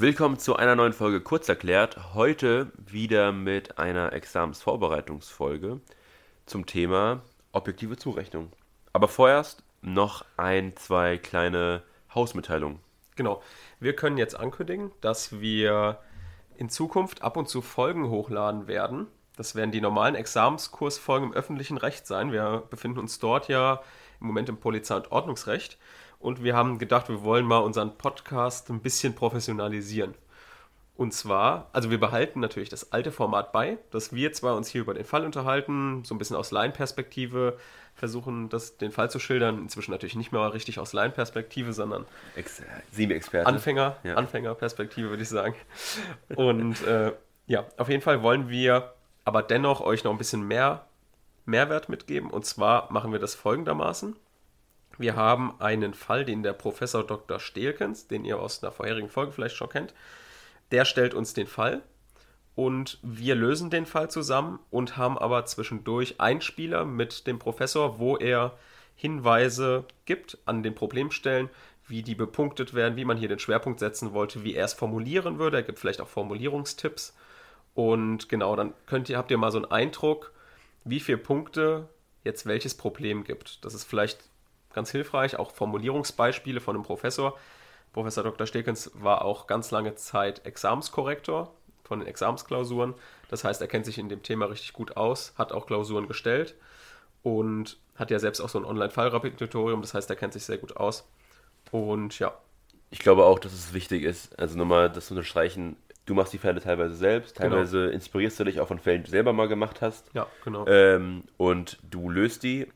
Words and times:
Willkommen 0.00 0.38
zu 0.38 0.56
einer 0.56 0.76
neuen 0.76 0.94
Folge 0.94 1.20
Kurzerklärt. 1.20 2.14
Heute 2.14 2.72
wieder 2.78 3.32
mit 3.32 3.76
einer 3.76 4.14
Examensvorbereitungsfolge 4.14 5.78
zum 6.46 6.64
Thema 6.64 7.20
objektive 7.52 7.98
Zurechnung. 7.98 8.50
Aber 8.94 9.08
vorerst 9.08 9.62
noch 9.82 10.24
ein, 10.38 10.74
zwei 10.74 11.18
kleine 11.18 11.82
Hausmitteilungen. 12.14 12.78
Genau. 13.14 13.42
Wir 13.78 13.94
können 13.94 14.16
jetzt 14.16 14.40
ankündigen, 14.40 14.90
dass 15.02 15.38
wir 15.38 15.98
in 16.56 16.70
Zukunft 16.70 17.20
ab 17.20 17.36
und 17.36 17.50
zu 17.50 17.60
Folgen 17.60 18.08
hochladen 18.08 18.68
werden. 18.68 19.06
Das 19.36 19.54
werden 19.54 19.70
die 19.70 19.82
normalen 19.82 20.14
Examenskursfolgen 20.14 21.28
im 21.28 21.34
öffentlichen 21.34 21.76
Recht 21.76 22.06
sein. 22.06 22.32
Wir 22.32 22.62
befinden 22.70 23.00
uns 23.00 23.18
dort 23.18 23.48
ja 23.48 23.82
im 24.18 24.28
Moment 24.28 24.48
im 24.48 24.56
Polizei- 24.56 24.96
und 24.96 25.12
Ordnungsrecht. 25.12 25.76
Und 26.20 26.44
wir 26.44 26.54
haben 26.54 26.78
gedacht, 26.78 27.08
wir 27.08 27.24
wollen 27.24 27.46
mal 27.46 27.58
unseren 27.58 27.96
Podcast 27.96 28.70
ein 28.70 28.80
bisschen 28.80 29.14
professionalisieren. 29.14 30.14
Und 30.96 31.14
zwar, 31.14 31.70
also 31.72 31.90
wir 31.90 31.98
behalten 31.98 32.40
natürlich 32.40 32.68
das 32.68 32.92
alte 32.92 33.10
Format 33.10 33.52
bei, 33.52 33.78
dass 33.90 34.14
wir 34.14 34.34
zwar 34.34 34.54
uns 34.54 34.68
hier 34.68 34.82
über 34.82 34.92
den 34.92 35.06
Fall 35.06 35.24
unterhalten, 35.24 36.04
so 36.04 36.14
ein 36.14 36.18
bisschen 36.18 36.36
aus 36.36 36.50
Laienperspektive 36.50 37.56
versuchen, 37.94 38.50
das, 38.50 38.76
den 38.76 38.92
Fall 38.92 39.10
zu 39.10 39.18
schildern. 39.18 39.56
Inzwischen 39.56 39.92
natürlich 39.92 40.14
nicht 40.14 40.30
mehr 40.30 40.52
richtig 40.52 40.78
aus 40.78 40.92
Laienperspektive, 40.92 41.72
sondern 41.72 42.04
Ex. 42.36 42.62
Anfänger, 43.46 43.96
ja. 44.04 44.16
Anfängerperspektive 44.16 45.08
würde 45.08 45.22
ich 45.22 45.30
sagen. 45.30 45.54
Und 46.36 46.86
äh, 46.86 47.12
ja, 47.46 47.64
auf 47.78 47.88
jeden 47.88 48.02
Fall 48.02 48.22
wollen 48.22 48.50
wir 48.50 48.92
aber 49.24 49.42
dennoch 49.42 49.80
euch 49.80 50.04
noch 50.04 50.12
ein 50.12 50.18
bisschen 50.18 50.46
mehr 50.46 50.84
Mehrwert 51.46 51.88
mitgeben. 51.88 52.30
Und 52.30 52.44
zwar 52.44 52.92
machen 52.92 53.10
wir 53.10 53.18
das 53.18 53.34
folgendermaßen. 53.34 54.16
Wir 55.00 55.16
haben 55.16 55.58
einen 55.62 55.94
Fall, 55.94 56.26
den 56.26 56.42
der 56.42 56.52
Professor 56.52 57.06
Dr. 57.06 57.40
Stehlkens, 57.40 58.06
den 58.06 58.26
ihr 58.26 58.38
aus 58.38 58.62
einer 58.62 58.70
vorherigen 58.70 59.08
Folge 59.08 59.32
vielleicht 59.32 59.56
schon 59.56 59.70
kennt, 59.70 59.94
der 60.72 60.84
stellt 60.84 61.14
uns 61.14 61.32
den 61.32 61.46
Fall 61.46 61.80
und 62.54 62.98
wir 63.02 63.34
lösen 63.34 63.70
den 63.70 63.86
Fall 63.86 64.10
zusammen 64.10 64.58
und 64.68 64.98
haben 64.98 65.16
aber 65.16 65.46
zwischendurch 65.46 66.20
Einspieler 66.20 66.84
mit 66.84 67.26
dem 67.26 67.38
Professor, 67.38 67.98
wo 67.98 68.18
er 68.18 68.58
Hinweise 68.94 69.86
gibt 70.04 70.36
an 70.44 70.62
den 70.62 70.74
Problemstellen, 70.74 71.48
wie 71.88 72.02
die 72.02 72.14
bepunktet 72.14 72.74
werden, 72.74 72.96
wie 72.96 73.06
man 73.06 73.16
hier 73.16 73.30
den 73.30 73.38
Schwerpunkt 73.38 73.80
setzen 73.80 74.12
wollte, 74.12 74.44
wie 74.44 74.54
er 74.54 74.66
es 74.66 74.74
formulieren 74.74 75.38
würde. 75.38 75.56
Er 75.56 75.62
gibt 75.62 75.78
vielleicht 75.78 76.02
auch 76.02 76.08
Formulierungstipps. 76.08 77.16
Und 77.72 78.28
genau, 78.28 78.54
dann 78.54 78.74
könnt 78.84 79.08
ihr, 79.08 79.16
habt 79.16 79.30
ihr 79.30 79.38
mal 79.38 79.50
so 79.50 79.56
einen 79.56 79.70
Eindruck, 79.70 80.34
wie 80.84 81.00
viele 81.00 81.16
Punkte 81.16 81.88
jetzt 82.22 82.44
welches 82.44 82.76
Problem 82.76 83.24
gibt. 83.24 83.64
Das 83.64 83.72
ist 83.72 83.84
vielleicht 83.84 84.29
ganz 84.72 84.90
hilfreich, 84.90 85.38
auch 85.38 85.50
Formulierungsbeispiele 85.52 86.60
von 86.60 86.76
einem 86.76 86.84
Professor. 86.84 87.38
Professor 87.92 88.22
Dr. 88.22 88.46
Stekens 88.46 88.90
war 88.94 89.24
auch 89.24 89.46
ganz 89.46 89.70
lange 89.70 89.94
Zeit 89.96 90.46
Examenskorrektor 90.46 91.52
von 91.82 91.98
den 91.98 92.08
Examensklausuren. 92.08 92.94
Das 93.28 93.42
heißt, 93.44 93.60
er 93.60 93.66
kennt 93.66 93.84
sich 93.84 93.98
in 93.98 94.08
dem 94.08 94.22
Thema 94.22 94.46
richtig 94.46 94.72
gut 94.72 94.96
aus, 94.96 95.34
hat 95.36 95.52
auch 95.52 95.66
Klausuren 95.66 96.06
gestellt 96.06 96.54
und 97.22 97.78
hat 97.96 98.10
ja 98.10 98.18
selbst 98.18 98.40
auch 98.40 98.48
so 98.48 98.58
ein 98.58 98.64
Online-Fallrepetitorium. 98.64 99.82
Das 99.82 99.94
heißt, 99.94 100.08
er 100.08 100.16
kennt 100.16 100.32
sich 100.32 100.44
sehr 100.44 100.58
gut 100.58 100.76
aus. 100.76 101.08
Und 101.72 102.18
ja. 102.18 102.32
Ich 102.90 103.00
glaube 103.00 103.24
auch, 103.24 103.38
dass 103.38 103.52
es 103.52 103.72
wichtig 103.72 104.04
ist, 104.04 104.38
also 104.38 104.56
nochmal 104.56 104.90
das 104.90 105.06
zu 105.06 105.14
unterstreichen, 105.14 105.76
du 106.06 106.14
machst 106.14 106.32
die 106.32 106.38
Fälle 106.38 106.60
teilweise 106.60 106.94
selbst, 106.94 107.36
genau. 107.36 107.50
teilweise 107.50 107.82
genau. 107.82 107.92
inspirierst 107.92 108.40
du 108.40 108.44
dich 108.44 108.60
auch 108.60 108.68
von 108.68 108.78
Fällen, 108.78 109.02
die 109.02 109.06
du 109.06 109.10
selber 109.10 109.32
mal 109.32 109.48
gemacht 109.48 109.80
hast. 109.80 110.10
Ja, 110.12 110.26
genau. 110.44 110.66
Ähm, 110.66 111.24
und 111.36 111.78
du 111.88 112.10
löst 112.10 112.42
die 112.42 112.66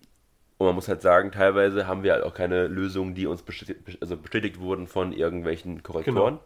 und 0.59 0.67
man 0.67 0.75
muss 0.75 0.89
halt 0.89 1.03
sagen, 1.03 1.33
teilweise 1.33 1.87
haben 1.87 2.03
wir 2.03 2.13
halt 2.13 2.25
auch 2.25 2.35
keine 2.35 2.69
Lösungen, 2.69 3.15
die 3.15 3.27
uns 3.27 3.43
bestätigt, 3.43 3.99
also 4.01 4.17
bestätigt 4.17 4.61
wurden 4.61 4.87
von 4.87 5.13
irgendwelchen 5.13 5.83
Korrektoren. 5.83 6.35
Genau. 6.35 6.45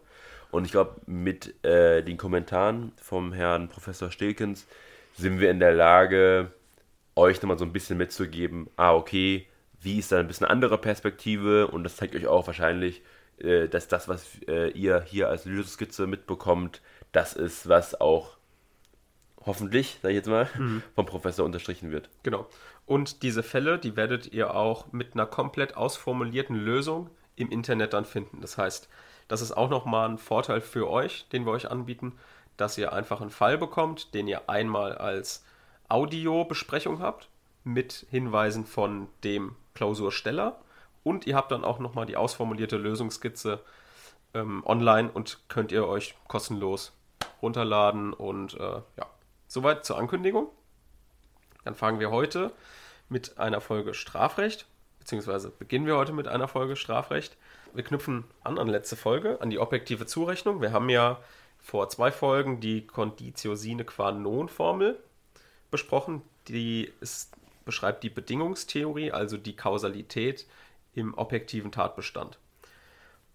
Und 0.51 0.65
ich 0.65 0.71
glaube, 0.71 0.95
mit 1.05 1.63
äh, 1.63 2.01
den 2.01 2.17
Kommentaren 2.17 2.91
vom 3.01 3.33
Herrn 3.33 3.69
Professor 3.69 4.09
Stilkens 4.09 4.65
sind 5.15 5.39
wir 5.39 5.51
in 5.51 5.59
der 5.59 5.73
Lage, 5.73 6.51
euch 7.15 7.41
nochmal 7.41 7.59
so 7.59 7.65
ein 7.65 7.73
bisschen 7.73 7.97
mitzugeben, 7.97 8.69
ah, 8.77 8.95
okay, 8.95 9.45
wie 9.81 9.99
ist 9.99 10.11
da 10.11 10.19
ein 10.19 10.27
bisschen 10.27 10.47
andere 10.47 10.77
Perspektive 10.77 11.67
und 11.67 11.83
das 11.83 11.97
zeigt 11.97 12.15
euch 12.15 12.27
auch 12.27 12.47
wahrscheinlich, 12.47 13.01
äh, 13.37 13.67
dass 13.67 13.87
das, 13.87 14.07
was 14.07 14.27
äh, 14.47 14.69
ihr 14.71 15.01
hier 15.01 15.29
als 15.29 15.45
Lösungskizze 15.45 16.07
mitbekommt, 16.07 16.81
das 17.11 17.33
ist, 17.33 17.69
was 17.69 17.99
auch 17.99 18.38
hoffentlich, 19.49 19.97
sag 20.01 20.09
ich 20.09 20.15
jetzt 20.15 20.29
mal, 20.29 20.47
mhm. 20.57 20.83
vom 20.93 21.05
Professor 21.05 21.43
unterstrichen 21.43 21.91
wird. 21.91 22.09
Genau. 22.23 22.47
Und 22.85 23.23
diese 23.23 23.43
Fälle, 23.43 23.79
die 23.79 23.95
werdet 23.95 24.31
ihr 24.31 24.53
auch 24.55 24.91
mit 24.91 25.13
einer 25.13 25.25
komplett 25.25 25.75
ausformulierten 25.75 26.55
Lösung 26.55 27.09
im 27.35 27.49
Internet 27.51 27.93
dann 27.93 28.05
finden. 28.05 28.41
Das 28.41 28.57
heißt, 28.57 28.89
das 29.27 29.41
ist 29.41 29.51
auch 29.51 29.69
nochmal 29.69 30.07
ein 30.07 30.17
Vorteil 30.17 30.61
für 30.61 30.89
euch, 30.89 31.27
den 31.31 31.45
wir 31.45 31.51
euch 31.51 31.69
anbieten, 31.69 32.13
dass 32.57 32.77
ihr 32.77 32.93
einfach 32.93 33.21
einen 33.21 33.29
Fall 33.31 33.57
bekommt, 33.57 34.13
den 34.13 34.27
ihr 34.27 34.49
einmal 34.49 34.95
als 34.95 35.43
Audiobesprechung 35.87 36.99
habt, 36.99 37.29
mit 37.63 38.05
Hinweisen 38.11 38.65
von 38.65 39.07
dem 39.23 39.55
Klausursteller. 39.73 40.59
Und 41.03 41.25
ihr 41.25 41.35
habt 41.35 41.51
dann 41.51 41.63
auch 41.63 41.79
nochmal 41.79 42.05
die 42.05 42.17
ausformulierte 42.17 42.77
Lösungskizze 42.77 43.61
ähm, 44.33 44.63
online 44.65 45.09
und 45.11 45.39
könnt 45.47 45.71
ihr 45.71 45.87
euch 45.87 46.15
kostenlos 46.27 46.91
runterladen. 47.41 48.13
Und 48.13 48.55
äh, 48.55 48.81
ja, 48.97 49.05
soweit 49.49 49.83
zur 49.83 49.97
Ankündigung. 49.97 50.47
Dann 51.65 51.75
fangen 51.75 51.99
wir 51.99 52.11
heute 52.11 52.53
mit 53.09 53.37
einer 53.37 53.59
Folge 53.59 53.93
Strafrecht, 53.93 54.65
beziehungsweise 54.99 55.49
beginnen 55.49 55.85
wir 55.85 55.97
heute 55.97 56.13
mit 56.13 56.29
einer 56.29 56.47
Folge 56.47 56.77
Strafrecht. 56.77 57.35
Wir 57.73 57.83
knüpfen 57.83 58.23
an 58.43 58.57
an 58.57 58.67
letzte 58.67 58.95
Folge, 58.95 59.41
an 59.41 59.49
die 59.49 59.59
objektive 59.59 60.05
Zurechnung. 60.05 60.61
Wir 60.61 60.71
haben 60.71 60.89
ja 60.89 61.19
vor 61.59 61.89
zwei 61.89 62.11
Folgen 62.11 62.61
die 62.61 62.87
Conditio 62.87 63.55
sine 63.55 63.83
qua 63.83 64.11
non 64.11 64.47
Formel 64.47 64.97
besprochen. 65.71 66.21
Die 66.47 66.91
ist, 67.01 67.33
beschreibt 67.65 68.03
die 68.03 68.09
Bedingungstheorie, 68.09 69.11
also 69.11 69.37
die 69.37 69.55
Kausalität 69.55 70.47
im 70.93 71.13
objektiven 71.15 71.71
Tatbestand. 71.71 72.39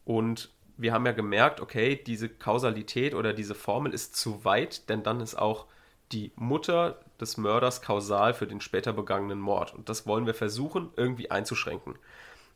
Und 0.04 0.50
wir 0.76 0.92
haben 0.92 1.06
ja 1.06 1.12
gemerkt, 1.12 1.60
okay, 1.60 1.96
diese 1.96 2.28
Kausalität 2.28 3.14
oder 3.14 3.32
diese 3.32 3.54
Formel 3.54 3.92
ist 3.92 4.16
zu 4.16 4.44
weit, 4.44 4.88
denn 4.88 5.02
dann 5.02 5.20
ist 5.20 5.36
auch 5.36 5.66
die 6.14 6.32
Mutter 6.36 7.00
des 7.20 7.36
Mörders 7.36 7.82
kausal 7.82 8.34
für 8.34 8.46
den 8.46 8.60
später 8.60 8.92
begangenen 8.92 9.40
Mord. 9.40 9.74
Und 9.74 9.88
das 9.88 10.06
wollen 10.06 10.26
wir 10.26 10.34
versuchen, 10.34 10.90
irgendwie 10.96 11.30
einzuschränken. 11.30 11.98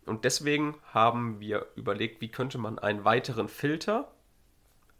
Und 0.07 0.25
deswegen 0.25 0.77
haben 0.93 1.41
wir 1.41 1.67
überlegt, 1.75 2.21
wie 2.21 2.31
könnte 2.31 2.57
man 2.57 2.79
einen 2.79 3.05
weiteren 3.05 3.49
Filter 3.49 4.11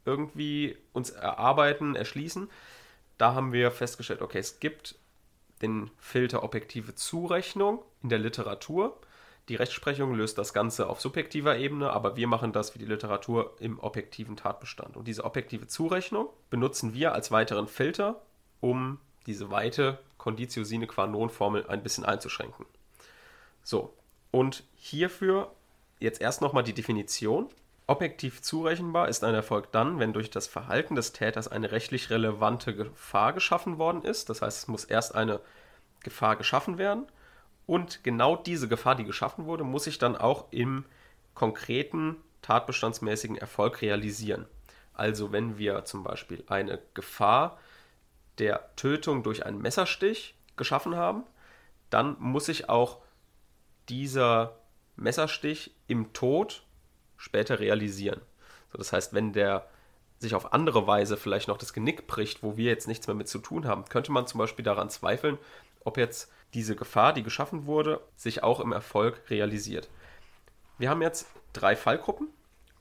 irgendwie 0.05 0.77
uns 0.93 1.11
erarbeiten, 1.11 1.95
erschließen. 1.95 2.51
Da 3.17 3.35
haben 3.35 3.53
wir 3.53 3.71
festgestellt, 3.71 4.23
okay, 4.23 4.39
es 4.39 4.61
gibt 4.61 4.97
den 5.63 5.91
Filter 5.99 6.43
objektive 6.43 6.95
Zurechnung 6.95 7.83
in 8.03 8.09
der 8.09 8.19
Literatur. 8.19 8.99
Die 9.49 9.57
Rechtsprechung 9.57 10.15
löst 10.15 10.39
das 10.39 10.53
Ganze 10.53 10.89
auf 10.89 11.01
subjektiver 11.01 11.57
Ebene, 11.57 11.91
aber 11.91 12.17
wir 12.17 12.27
machen 12.27 12.53
das 12.53 12.75
wie 12.75 12.79
die 12.79 12.85
Literatur 12.85 13.57
im 13.61 13.79
objektiven 13.81 14.37
Tatbestand. 14.37 14.97
Und 14.97 15.09
diese 15.09 15.25
objektive 15.25 15.67
Zurechnung 15.67 16.29
benutzen 16.51 16.95
wir 16.95 17.13
als 17.13 17.31
weiteren 17.31 17.67
Filter, 17.67 18.23
um 18.61 18.99
diese 19.27 19.51
weite 19.51 19.99
Conditio 20.17 20.65
sine 20.65 20.87
qua 20.87 21.07
non 21.07 21.31
Formel 21.31 21.67
ein 21.69 21.83
bisschen 21.83 22.05
einzuschränken. 22.05 22.67
So, 23.63 23.95
und 24.31 24.65
hierfür 24.77 25.53
jetzt 26.01 26.21
erst 26.21 26.41
nochmal 26.41 26.65
die 26.65 26.73
Definition. 26.73 27.49
Objektiv 27.87 28.43
zurechenbar 28.43 29.09
ist 29.09 29.25
ein 29.25 29.35
Erfolg 29.35 29.73
dann, 29.73 29.99
wenn 29.99 30.13
durch 30.13 30.31
das 30.31 30.47
Verhalten 30.47 30.95
des 30.95 31.13
Täters 31.13 31.49
eine 31.49 31.73
rechtlich 31.73 32.11
relevante 32.11 32.75
Gefahr 32.75 33.33
geschaffen 33.33 33.79
worden 33.79 34.03
ist. 34.03 34.29
Das 34.29 34.43
heißt, 34.43 34.59
es 34.59 34.69
muss 34.69 34.85
erst 34.85 35.15
eine 35.15 35.41
Gefahr 36.01 36.37
geschaffen 36.37 36.77
werden. 36.77 37.07
Und 37.67 38.05
genau 38.05 38.37
diese 38.37 38.69
Gefahr, 38.69 38.95
die 38.95 39.05
geschaffen 39.05 39.47
wurde, 39.47 39.65
muss 39.65 39.85
sich 39.85 39.99
dann 39.99 40.17
auch 40.17 40.47
im 40.51 40.85
konkreten 41.35 42.17
tatbestandsmäßigen 42.43 43.37
Erfolg 43.37 43.83
realisieren. 43.83 44.47
Also 44.95 45.33
wenn 45.33 45.59
wir 45.59 45.85
zum 45.85 46.03
Beispiel 46.03 46.45
eine 46.49 46.81
Gefahr 46.95 47.59
der 48.39 48.75
Tötung 48.77 49.23
durch 49.23 49.45
einen 49.45 49.61
Messerstich 49.61 50.35
geschaffen 50.57 50.97
haben, 50.97 51.25
dann 51.91 52.17
muss 52.19 52.47
sich 52.47 52.69
auch 52.69 52.99
dieser 53.89 54.57
Messerstich 54.97 55.75
im 55.87 56.13
Tod 56.13 56.63
später 57.17 57.61
realisieren. 57.61 58.21
So, 58.73 58.79
das 58.79 58.93
heißt, 58.93 59.15
wenn 59.15 59.33
der 59.33 59.69
sich 60.19 60.35
auf 60.35 60.53
andere 60.53 60.87
Weise 60.87 61.17
vielleicht 61.17 61.49
noch 61.49 61.59
das 61.59 61.73
Genick 61.73 62.07
bricht, 62.07 62.43
wo 62.43 62.57
wir 62.57 62.67
jetzt 62.67 62.89
nichts 62.89 63.07
mehr 63.07 63.15
mit 63.15 63.29
zu 63.29 63.39
tun 63.39 63.67
haben, 63.67 63.85
könnte 63.85 64.13
man 64.13 64.27
zum 64.27 64.39
Beispiel 64.39 64.65
daran 64.65 64.91
zweifeln, 64.91 65.39
ob 65.85 65.97
jetzt 65.97 66.31
diese 66.55 66.75
Gefahr, 66.75 67.13
die 67.13 67.23
geschaffen 67.23 67.67
wurde, 67.67 68.01
sich 68.17 68.43
auch 68.43 68.61
im 68.61 68.73
Erfolg 68.73 69.23
realisiert. 69.31 69.89
Wir 70.77 70.91
haben 70.91 71.03
jetzt 71.03 71.29
drei 71.53 71.77
Fallgruppen, 71.77 72.29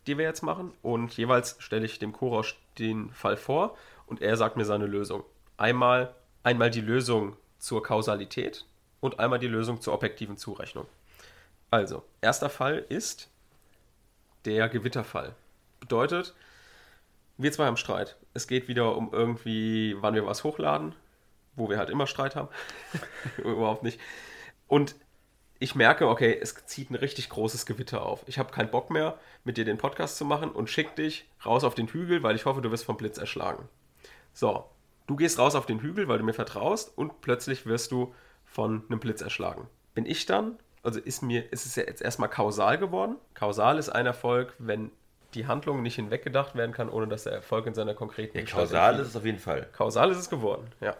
die 0.07 0.17
wir 0.17 0.25
jetzt 0.25 0.41
machen 0.41 0.73
und 0.81 1.15
jeweils 1.17 1.57
stelle 1.59 1.85
ich 1.85 1.99
dem 1.99 2.13
Korosch 2.13 2.57
den 2.79 3.11
Fall 3.11 3.37
vor 3.37 3.77
und 4.07 4.21
er 4.21 4.37
sagt 4.37 4.57
mir 4.57 4.65
seine 4.65 4.87
Lösung 4.87 5.23
einmal, 5.57 6.13
einmal 6.43 6.69
die 6.69 6.81
Lösung 6.81 7.35
zur 7.59 7.83
Kausalität 7.83 8.65
und 8.99 9.19
einmal 9.19 9.39
die 9.39 9.47
Lösung 9.47 9.81
zur 9.81 9.93
objektiven 9.93 10.37
Zurechnung. 10.37 10.85
Also, 11.69 12.03
erster 12.21 12.49
Fall 12.49 12.85
ist 12.89 13.29
der 14.45 14.69
Gewitterfall. 14.69 15.35
Bedeutet, 15.79 16.33
Wir 17.39 17.51
zwei 17.51 17.65
haben 17.65 17.77
Streit. 17.77 18.15
Es 18.33 18.47
geht 18.47 18.67
wieder 18.67 18.95
um 18.95 19.13
irgendwie, 19.13 19.95
wann 19.99 20.15
wir 20.15 20.25
was 20.25 20.43
hochladen, 20.43 20.95
wo 21.55 21.69
wir 21.69 21.77
halt 21.77 21.89
immer 21.89 22.07
Streit 22.07 22.35
haben. 22.35 22.47
Überhaupt 23.37 23.83
nicht. 23.83 23.99
Und 24.67 24.95
ich 25.59 25.75
merke, 25.75 26.07
okay, 26.07 26.37
es 26.39 26.55
zieht 26.65 26.89
ein 26.89 26.95
richtig 26.95 27.29
großes 27.29 27.65
Gewitter 27.65 28.03
auf. 28.03 28.23
Ich 28.27 28.39
habe 28.39 28.51
keinen 28.51 28.71
Bock 28.71 28.89
mehr, 28.89 29.19
mit 29.43 29.57
dir 29.57 29.65
den 29.65 29.77
Podcast 29.77 30.17
zu 30.17 30.25
machen 30.25 30.51
und 30.51 30.69
schick 30.69 30.95
dich 30.95 31.27
raus 31.45 31.63
auf 31.63 31.75
den 31.75 31.87
Hügel, 31.87 32.23
weil 32.23 32.35
ich 32.35 32.45
hoffe, 32.45 32.61
du 32.61 32.71
wirst 32.71 32.85
vom 32.85 32.97
Blitz 32.97 33.17
erschlagen. 33.17 33.67
So, 34.33 34.65
du 35.07 35.15
gehst 35.15 35.39
raus 35.39 35.55
auf 35.55 35.65
den 35.65 35.79
Hügel, 35.79 36.07
weil 36.07 36.19
du 36.19 36.23
mir 36.23 36.33
vertraust 36.33 36.95
und 36.97 37.21
plötzlich 37.21 37.65
wirst 37.65 37.91
du 37.91 38.13
von 38.45 38.83
einem 38.89 38.99
Blitz 38.99 39.21
erschlagen. 39.21 39.67
Bin 39.95 40.05
ich 40.05 40.25
dann, 40.25 40.57
also 40.83 40.99
ist 40.99 41.23
mir, 41.23 41.51
ist 41.51 41.65
es 41.65 41.75
ja 41.75 41.83
jetzt 41.83 42.01
erstmal 42.01 42.29
kausal 42.29 42.77
geworden. 42.77 43.15
Kausal 43.33 43.79
ist 43.79 43.89
ein 43.89 44.05
Erfolg, 44.05 44.53
wenn 44.59 44.91
die 45.33 45.47
Handlung 45.47 45.81
nicht 45.81 45.95
hinweggedacht 45.95 46.55
werden 46.55 46.71
kann, 46.71 46.89
ohne 46.89 47.07
dass 47.07 47.23
der 47.23 47.33
Erfolg 47.33 47.65
in 47.65 47.73
seiner 47.73 47.93
konkreten 47.93 48.37
ja, 48.37 48.45
Kausal 48.45 48.99
ist 48.99 49.07
es 49.07 49.15
auf 49.15 49.25
jeden 49.25 49.39
Fall. 49.39 49.67
Kausal 49.73 50.11
ist 50.11 50.17
es 50.17 50.29
geworden, 50.29 50.67
ja. 50.79 50.95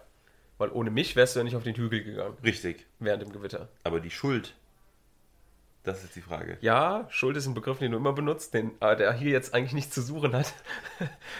Weil 0.57 0.71
ohne 0.71 0.89
mich 0.89 1.15
wärst 1.15 1.36
du 1.36 1.39
ja 1.39 1.44
nicht 1.44 1.56
auf 1.56 1.63
den 1.63 1.75
Hügel 1.75 2.04
gegangen. 2.04 2.36
Richtig. 2.44 2.88
Während 3.00 3.21
dem 3.21 3.31
Gewitter. 3.31 3.69
Aber 3.83 4.00
die 4.00 4.09
Schuld, 4.09 4.56
das 5.87 6.03
ist 6.03 6.15
die 6.15 6.21
Frage. 6.21 6.57
Ja, 6.61 7.07
Schuld 7.09 7.37
ist 7.37 7.47
ein 7.47 7.53
Begriff, 7.53 7.79
den 7.79 7.91
du 7.91 7.97
immer 7.97 8.13
benutzt, 8.13 8.53
den, 8.53 8.79
äh, 8.81 8.95
der 8.95 9.13
hier 9.13 9.31
jetzt 9.31 9.53
eigentlich 9.53 9.73
nichts 9.73 9.93
zu 9.93 10.01
suchen 10.01 10.33
hat. 10.33 10.53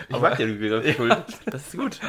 Ich 0.10 0.16
Aber, 0.16 0.30
mag 0.30 0.38
den 0.38 0.60
Begriff 0.60 0.96
Schuld. 0.96 1.12
Ja, 1.12 1.26
das 1.46 1.68
ist 1.68 1.78
gut. 1.78 2.00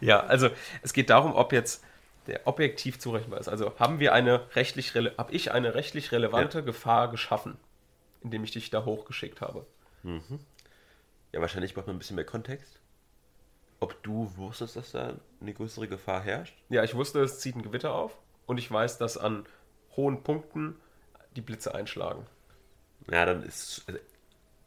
Ja, 0.00 0.20
also 0.20 0.50
es 0.82 0.92
geht 0.92 1.10
darum, 1.10 1.34
ob 1.34 1.52
jetzt 1.52 1.84
der 2.26 2.46
objektiv 2.46 2.98
zurechenbar 2.98 3.40
ist. 3.40 3.48
Also 3.48 3.78
haben 3.78 3.98
wir 3.98 4.12
eine 4.12 4.54
rechtlich, 4.54 4.94
habe 4.94 5.32
ich 5.32 5.52
eine 5.52 5.74
rechtlich 5.74 6.12
relevante 6.12 6.58
ja. 6.58 6.64
Gefahr 6.64 7.10
geschaffen, 7.10 7.56
indem 8.22 8.44
ich 8.44 8.52
dich 8.52 8.70
da 8.70 8.84
hochgeschickt 8.84 9.40
habe. 9.40 9.66
Mhm. 10.02 10.40
Ja, 11.32 11.40
wahrscheinlich 11.40 11.74
braucht 11.74 11.86
man 11.86 11.96
ein 11.96 11.98
bisschen 11.98 12.16
mehr 12.16 12.24
Kontext 12.24 12.80
ob 13.80 14.02
du 14.02 14.30
wusstest, 14.36 14.76
dass 14.76 14.92
da 14.92 15.14
eine 15.40 15.54
größere 15.54 15.88
Gefahr 15.88 16.22
herrscht? 16.22 16.54
Ja, 16.68 16.84
ich 16.84 16.94
wusste, 16.94 17.20
es 17.20 17.40
zieht 17.40 17.56
ein 17.56 17.62
Gewitter 17.62 17.94
auf 17.94 18.16
und 18.46 18.58
ich 18.58 18.70
weiß, 18.70 18.98
dass 18.98 19.16
an 19.16 19.46
hohen 19.96 20.22
Punkten 20.22 20.76
die 21.36 21.40
Blitze 21.40 21.74
einschlagen. 21.74 22.26
Ja, 23.10 23.24
dann 23.24 23.42
ist 23.42 23.84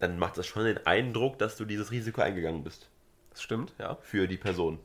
dann 0.04 0.20
macht 0.20 0.38
das 0.38 0.48
schon 0.48 0.66
den 0.66 0.86
Eindruck, 0.86 1.38
dass 1.40 1.56
du 1.56 1.64
dieses 1.64 1.92
Risiko 1.92 2.22
eingegangen 2.22 2.64
bist. 2.64 2.90
Das 3.30 3.42
stimmt, 3.42 3.74
ja. 3.80 3.98
Für 4.02 4.28
die 4.28 4.36
Person. 4.36 4.80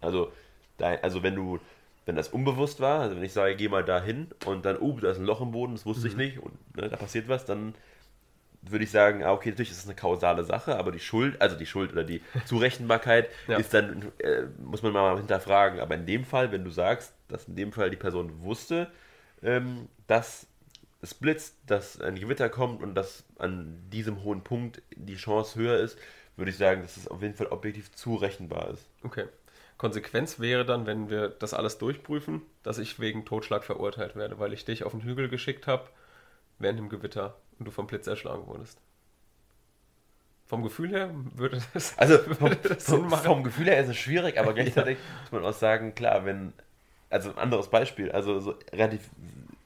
Also, 0.00 0.32
also 0.78 1.22
wenn 1.22 1.34
du, 1.34 1.60
wenn 2.06 2.16
das 2.16 2.28
unbewusst 2.28 2.80
war, 2.80 3.00
also 3.00 3.16
wenn 3.16 3.22
ich 3.22 3.34
sage, 3.34 3.54
geh 3.54 3.68
mal 3.68 3.84
da 3.84 4.02
hin 4.02 4.28
und 4.46 4.64
dann, 4.64 4.78
oh, 4.78 4.98
da 4.98 5.10
ist 5.10 5.18
ein 5.18 5.26
Loch 5.26 5.42
im 5.42 5.52
Boden, 5.52 5.74
das 5.74 5.84
wusste 5.84 6.04
mhm. 6.04 6.08
ich 6.08 6.16
nicht 6.16 6.38
und 6.38 6.54
ne, 6.74 6.88
da 6.88 6.96
passiert 6.96 7.28
was, 7.28 7.44
dann 7.44 7.74
würde 8.62 8.84
ich 8.84 8.90
sagen, 8.90 9.22
ah, 9.24 9.32
okay, 9.32 9.50
natürlich 9.50 9.72
ist 9.72 9.78
es 9.78 9.84
eine 9.84 9.94
kausale 9.94 10.44
Sache, 10.44 10.78
aber 10.78 10.90
die 10.90 11.00
Schuld, 11.00 11.40
also 11.42 11.56
die 11.56 11.66
Schuld 11.66 11.92
oder 11.92 12.04
die 12.04 12.22
Zurechenbarkeit 12.46 13.28
ja. 13.48 13.58
ist 13.58 13.74
dann, 13.74 14.10
äh, 14.18 14.44
muss 14.58 14.82
man 14.82 14.94
mal 14.94 15.18
hinterfragen. 15.18 15.80
Aber 15.80 15.96
in 15.96 16.06
dem 16.06 16.24
Fall, 16.24 16.50
wenn 16.50 16.64
du 16.64 16.70
sagst, 16.70 17.12
dass 17.28 17.46
in 17.46 17.56
dem 17.56 17.72
Fall 17.72 17.90
die 17.90 17.96
Person 17.96 18.42
wusste, 18.42 18.90
ähm, 19.42 19.88
dass 20.06 20.46
es 21.02 21.14
blitzt, 21.14 21.56
dass 21.66 22.00
ein 22.00 22.14
Gewitter 22.14 22.48
kommt 22.48 22.82
und 22.82 22.94
dass 22.94 23.24
an 23.36 23.76
diesem 23.90 24.22
hohen 24.22 24.42
Punkt 24.42 24.82
die 24.94 25.16
Chance 25.16 25.58
höher 25.58 25.78
ist, 25.78 25.98
würde 26.36 26.50
ich 26.50 26.56
sagen, 26.56 26.82
dass 26.82 26.96
es 26.96 27.08
auf 27.08 27.20
jeden 27.20 27.34
Fall 27.34 27.48
objektiv 27.48 27.92
zurechenbar 27.92 28.70
ist. 28.70 28.86
Okay. 29.02 29.26
Konsequenz 29.78 30.38
wäre 30.38 30.64
dann, 30.64 30.86
wenn 30.86 31.10
wir 31.10 31.28
das 31.28 31.54
alles 31.54 31.78
durchprüfen, 31.78 32.42
dass 32.62 32.78
ich 32.78 33.00
wegen 33.00 33.24
Totschlag 33.24 33.64
verurteilt 33.64 34.14
werde, 34.14 34.38
weil 34.38 34.52
ich 34.52 34.64
dich 34.64 34.84
auf 34.84 34.92
den 34.92 35.02
Hügel 35.02 35.28
geschickt 35.28 35.66
habe 35.66 35.88
während 36.60 36.78
dem 36.78 36.88
Gewitter 36.88 37.36
und 37.58 37.66
du 37.66 37.72
vom 37.72 37.88
Blitz 37.88 38.06
erschlagen 38.06 38.46
wurdest. 38.46 38.78
Vom 40.46 40.62
Gefühl 40.62 40.90
her 40.90 41.10
würde 41.34 41.60
das. 41.74 41.94
Also 41.98 42.18
vom, 42.34 42.56
das 42.62 42.84
vom, 42.84 43.10
vom, 43.10 43.42
Gefühl 43.42 43.66
her 43.66 43.80
ist 43.80 43.88
es 43.88 43.96
schwierig, 43.96 44.38
aber 44.38 44.52
gleichzeitig 44.54 44.98
ja. 44.98 45.20
muss 45.22 45.32
man 45.32 45.44
auch 45.44 45.56
sagen, 45.58 45.96
klar, 45.96 46.24
wenn. 46.24 46.52
Also 47.10 47.30
ein 47.30 47.38
anderes 47.38 47.68
Beispiel, 47.68 48.10
also 48.12 48.40
so 48.40 48.54
relativ 48.72 49.10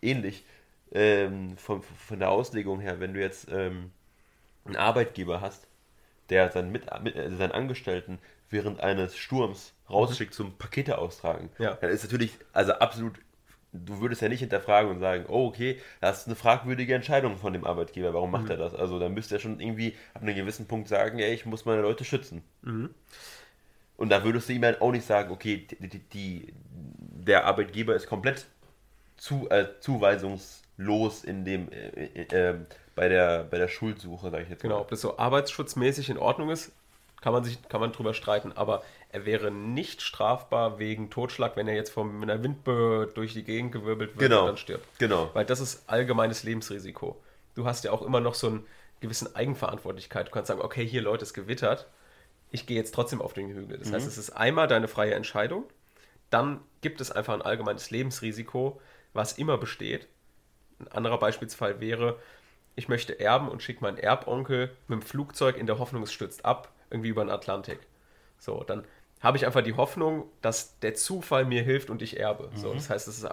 ähnlich 0.02 0.44
ähm, 0.92 1.56
von, 1.56 1.82
von 1.82 2.18
der 2.18 2.30
Auslegung 2.30 2.80
her, 2.80 3.00
wenn 3.00 3.14
du 3.14 3.20
jetzt 3.20 3.48
ähm, 3.50 3.90
einen 4.64 4.76
Arbeitgeber 4.76 5.40
hast, 5.40 5.66
der 6.30 6.50
seinen, 6.50 6.72
mit, 6.72 6.86
mit, 7.02 7.16
also 7.16 7.36
seinen 7.36 7.52
Angestellten 7.52 8.18
während 8.50 8.80
eines 8.80 9.16
Sturms 9.16 9.74
rausschickt 9.90 10.32
mhm. 10.32 10.36
zum 10.36 10.58
Pakete 10.58 10.98
austragen, 10.98 11.50
ja. 11.58 11.74
dann 11.74 11.90
ist 11.90 12.04
natürlich 12.04 12.32
also 12.52 12.72
absolut 12.72 13.18
du 13.84 14.00
würdest 14.00 14.22
ja 14.22 14.28
nicht 14.28 14.40
hinterfragen 14.40 14.90
und 14.90 15.00
sagen, 15.00 15.26
oh, 15.28 15.46
okay, 15.46 15.78
das 16.00 16.20
ist 16.20 16.26
eine 16.26 16.36
fragwürdige 16.36 16.94
Entscheidung 16.94 17.36
von 17.36 17.52
dem 17.52 17.64
Arbeitgeber, 17.64 18.14
warum 18.14 18.30
macht 18.30 18.44
mhm. 18.44 18.52
er 18.52 18.56
das? 18.56 18.74
Also 18.74 18.98
da 18.98 19.08
müsste 19.08 19.36
er 19.36 19.40
schon 19.40 19.60
irgendwie 19.60 19.94
ab 20.14 20.22
einem 20.22 20.34
gewissen 20.34 20.66
Punkt 20.66 20.88
sagen, 20.88 21.18
ey, 21.18 21.34
ich 21.34 21.46
muss 21.46 21.64
meine 21.64 21.82
Leute 21.82 22.04
schützen. 22.04 22.42
Mhm. 22.62 22.94
Und 23.96 24.10
da 24.10 24.24
würdest 24.24 24.48
du 24.48 24.52
ihm 24.52 24.64
halt 24.64 24.80
auch 24.80 24.92
nicht 24.92 25.06
sagen, 25.06 25.30
okay, 25.30 25.66
die, 25.66 25.88
die, 25.88 25.98
die 25.98 26.54
der 27.26 27.44
Arbeitgeber 27.44 27.94
ist 27.94 28.06
komplett 28.06 28.46
zu, 29.16 29.48
äh, 29.50 29.68
zuweisungslos 30.76 31.24
in 31.24 31.44
dem, 31.44 31.70
äh, 31.70 31.88
äh, 31.88 32.50
äh 32.50 32.54
bei, 32.94 33.08
der, 33.08 33.44
bei 33.44 33.58
der 33.58 33.68
Schuldsuche, 33.68 34.30
sage 34.30 34.44
ich 34.44 34.48
jetzt 34.48 34.62
genau, 34.62 34.76
mal. 34.76 34.78
Genau, 34.78 34.84
ob 34.84 34.90
das 34.90 35.00
so 35.02 35.18
arbeitsschutzmäßig 35.18 36.08
in 36.08 36.16
Ordnung 36.16 36.50
ist, 36.50 36.72
kann 37.20 37.32
man 37.32 37.44
sich 37.44 37.60
kann 37.68 37.80
man 37.80 37.92
drüber 37.92 38.14
streiten, 38.14 38.52
aber 38.52 38.82
er 39.10 39.26
wäre 39.26 39.50
nicht 39.50 40.00
strafbar 40.00 40.78
wegen 40.78 41.10
Totschlag, 41.10 41.56
wenn 41.56 41.68
er 41.68 41.74
jetzt 41.74 41.90
von 41.90 42.22
einer 42.22 42.42
Windböe 42.42 43.06
durch 43.06 43.34
die 43.34 43.42
Gegend 43.42 43.72
gewirbelt 43.72 44.10
wird 44.10 44.30
genau. 44.30 44.42
und 44.42 44.46
dann 44.48 44.56
stirbt. 44.56 44.86
Genau. 44.98 45.30
Weil 45.34 45.44
das 45.44 45.60
ist 45.60 45.88
allgemeines 45.88 46.42
Lebensrisiko. 46.42 47.20
Du 47.54 47.66
hast 47.66 47.84
ja 47.84 47.92
auch 47.92 48.02
immer 48.02 48.20
noch 48.20 48.34
so 48.34 48.48
einen 48.48 48.66
gewissen 49.00 49.34
Eigenverantwortlichkeit. 49.34 50.28
Du 50.28 50.30
kannst 50.30 50.48
sagen, 50.48 50.60
okay, 50.60 50.86
hier 50.86 51.02
Leute, 51.02 51.24
es 51.24 51.34
gewittert. 51.34 51.86
Ich 52.50 52.66
gehe 52.66 52.76
jetzt 52.76 52.94
trotzdem 52.94 53.20
auf 53.20 53.32
den 53.32 53.48
Hügel. 53.48 53.78
Das 53.78 53.88
mhm. 53.88 53.94
heißt, 53.94 54.06
es 54.06 54.18
ist 54.18 54.30
einmal 54.30 54.68
deine 54.68 54.88
freie 54.88 55.14
Entscheidung. 55.14 55.64
Dann 56.30 56.60
gibt 56.80 57.00
es 57.00 57.10
einfach 57.10 57.34
ein 57.34 57.42
allgemeines 57.42 57.90
Lebensrisiko, 57.90 58.80
was 59.12 59.32
immer 59.34 59.58
besteht. 59.58 60.06
Ein 60.78 60.88
anderer 60.88 61.18
Beispielsfall 61.18 61.80
wäre, 61.80 62.18
ich 62.74 62.88
möchte 62.88 63.18
erben 63.18 63.48
und 63.48 63.62
schicke 63.62 63.82
meinen 63.82 63.98
Erbonkel 63.98 64.76
mit 64.88 65.00
dem 65.00 65.02
Flugzeug 65.02 65.56
in 65.56 65.66
der 65.66 65.78
Hoffnung, 65.78 66.02
es 66.02 66.12
stürzt 66.12 66.44
ab, 66.44 66.70
irgendwie 66.90 67.08
über 67.08 67.24
den 67.24 67.30
Atlantik. 67.30 67.80
So, 68.38 68.62
dann 68.64 68.84
habe 69.20 69.36
ich 69.38 69.46
einfach 69.46 69.62
die 69.62 69.74
Hoffnung, 69.74 70.30
dass 70.42 70.78
der 70.80 70.94
Zufall 70.94 71.46
mir 71.46 71.62
hilft 71.62 71.90
und 71.90 72.02
ich 72.02 72.18
erbe. 72.18 72.50
Mhm. 72.52 72.56
So, 72.56 72.74
das 72.74 72.90
heißt, 72.90 73.08
es 73.08 73.22
ist 73.22 73.28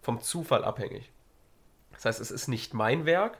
vom 0.00 0.20
Zufall 0.20 0.64
abhängig. 0.64 1.10
Das 1.92 2.04
heißt, 2.04 2.20
es 2.20 2.30
ist 2.30 2.46
nicht 2.48 2.74
mein 2.74 3.04
Werk, 3.04 3.38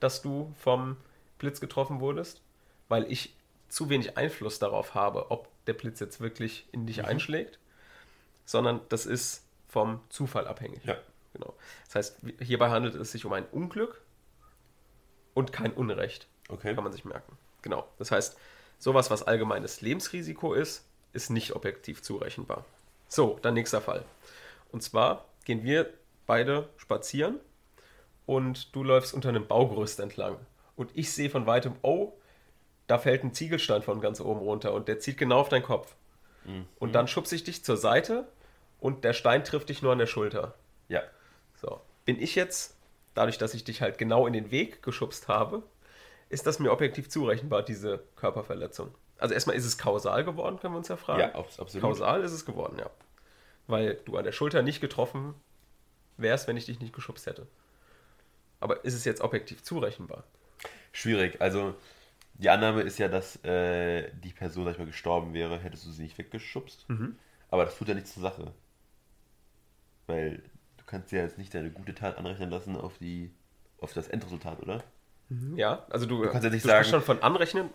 dass 0.00 0.22
du 0.22 0.54
vom 0.58 0.96
Blitz 1.38 1.60
getroffen 1.60 2.00
wurdest, 2.00 2.40
weil 2.88 3.10
ich 3.12 3.36
zu 3.68 3.90
wenig 3.90 4.16
Einfluss 4.16 4.58
darauf 4.58 4.94
habe, 4.94 5.30
ob 5.30 5.48
der 5.66 5.74
Blitz 5.74 6.00
jetzt 6.00 6.20
wirklich 6.20 6.66
in 6.72 6.86
dich 6.86 6.98
mhm. 6.98 7.04
einschlägt, 7.04 7.58
sondern 8.44 8.80
das 8.88 9.06
ist 9.06 9.44
vom 9.68 10.00
Zufall 10.08 10.48
abhängig. 10.48 10.84
Ja. 10.84 10.96
Genau. 11.32 11.54
Das 11.86 11.94
heißt, 11.94 12.16
hierbei 12.40 12.70
handelt 12.70 12.94
es 12.94 13.12
sich 13.12 13.24
um 13.24 13.32
ein 13.32 13.46
Unglück 13.46 14.00
und 15.34 15.52
kein 15.52 15.72
Unrecht. 15.72 16.26
Okay. 16.48 16.74
Kann 16.74 16.84
man 16.84 16.92
sich 16.92 17.04
merken. 17.04 17.36
Genau. 17.62 17.86
Das 17.98 18.10
heißt, 18.10 18.36
sowas, 18.78 19.10
was 19.10 19.22
allgemeines 19.22 19.80
Lebensrisiko 19.80 20.54
ist, 20.54 20.86
ist 21.12 21.30
nicht 21.30 21.54
objektiv 21.54 22.02
zurechenbar. 22.02 22.64
So, 23.08 23.38
dann 23.42 23.54
nächster 23.54 23.80
Fall. 23.80 24.04
Und 24.72 24.82
zwar 24.82 25.26
gehen 25.44 25.62
wir 25.64 25.92
beide 26.26 26.68
spazieren 26.76 27.40
und 28.26 28.74
du 28.74 28.84
läufst 28.84 29.14
unter 29.14 29.28
einem 29.28 29.46
Baugerüst 29.46 30.00
entlang. 30.00 30.36
Und 30.76 30.90
ich 30.94 31.12
sehe 31.12 31.30
von 31.30 31.46
weitem, 31.46 31.74
oh, 31.82 32.12
da 32.86 32.98
fällt 32.98 33.24
ein 33.24 33.34
Ziegelstein 33.34 33.82
von 33.82 34.00
ganz 34.00 34.20
oben 34.20 34.40
runter 34.40 34.72
und 34.72 34.88
der 34.88 34.98
zieht 34.98 35.18
genau 35.18 35.40
auf 35.40 35.48
deinen 35.48 35.62
Kopf. 35.62 35.94
Mhm. 36.44 36.66
Und 36.78 36.94
dann 36.94 37.08
schubse 37.08 37.34
ich 37.34 37.44
dich 37.44 37.64
zur 37.64 37.76
Seite 37.76 38.26
und 38.78 39.04
der 39.04 39.12
Stein 39.12 39.44
trifft 39.44 39.68
dich 39.68 39.82
nur 39.82 39.92
an 39.92 39.98
der 39.98 40.06
Schulter. 40.06 40.54
Ja. 40.88 41.02
So. 41.60 41.80
Bin 42.04 42.20
ich 42.20 42.34
jetzt, 42.34 42.76
dadurch, 43.14 43.38
dass 43.38 43.54
ich 43.54 43.64
dich 43.64 43.82
halt 43.82 43.98
genau 43.98 44.26
in 44.26 44.32
den 44.32 44.50
Weg 44.50 44.82
geschubst 44.82 45.28
habe, 45.28 45.62
ist 46.28 46.46
das 46.46 46.58
mir 46.58 46.70
objektiv 46.70 47.08
zurechenbar, 47.08 47.62
diese 47.62 48.02
Körperverletzung? 48.16 48.94
Also 49.18 49.34
erstmal 49.34 49.56
ist 49.56 49.66
es 49.66 49.76
kausal 49.76 50.24
geworden, 50.24 50.58
können 50.58 50.74
wir 50.74 50.78
uns 50.78 50.88
ja 50.88 50.96
fragen. 50.96 51.20
Ja, 51.20 51.34
absolut. 51.34 51.80
Kausal 51.80 52.22
ist 52.22 52.32
es 52.32 52.46
geworden, 52.46 52.78
ja. 52.78 52.88
Weil 53.66 53.96
du 54.06 54.16
an 54.16 54.24
der 54.24 54.32
Schulter 54.32 54.62
nicht 54.62 54.80
getroffen 54.80 55.34
wärst, 56.16 56.48
wenn 56.48 56.56
ich 56.56 56.66
dich 56.66 56.80
nicht 56.80 56.94
geschubst 56.94 57.26
hätte. 57.26 57.46
Aber 58.60 58.84
ist 58.84 58.94
es 58.94 59.04
jetzt 59.04 59.20
objektiv 59.20 59.62
zurechenbar? 59.62 60.24
Schwierig. 60.92 61.40
Also 61.40 61.74
die 62.34 62.48
Annahme 62.48 62.82
ist 62.82 62.98
ja, 62.98 63.08
dass 63.08 63.42
äh, 63.44 64.10
die 64.24 64.32
Person, 64.32 64.64
sag 64.64 64.72
ich 64.72 64.78
mal, 64.78 64.86
gestorben 64.86 65.34
wäre, 65.34 65.58
hättest 65.58 65.86
du 65.86 65.90
sie 65.90 66.02
nicht 66.02 66.16
weggeschubst. 66.16 66.88
Mhm. 66.88 67.16
Aber 67.50 67.64
das 67.64 67.76
tut 67.76 67.88
ja 67.88 67.94
nichts 67.94 68.14
zur 68.14 68.22
Sache. 68.22 68.52
Weil 70.06 70.42
kannst 70.90 71.12
ja 71.12 71.20
jetzt 71.20 71.38
nicht 71.38 71.54
deine 71.54 71.70
gute 71.70 71.94
Tat 71.94 72.18
anrechnen 72.18 72.50
lassen 72.50 72.76
auf 72.76 72.98
die 72.98 73.30
auf 73.78 73.94
das 73.94 74.08
Endresultat, 74.08 74.60
oder? 74.60 74.82
Mhm. 75.28 75.56
Ja, 75.56 75.86
also 75.88 76.04
du, 76.04 76.22
du 76.22 76.28
kannst 76.28 76.44
ja 76.44 76.50
nicht 76.50 76.64
du 76.64 76.68
sagen, 76.68 76.84
schon 76.84 77.02
von 77.02 77.22
anrechnen, 77.22 77.70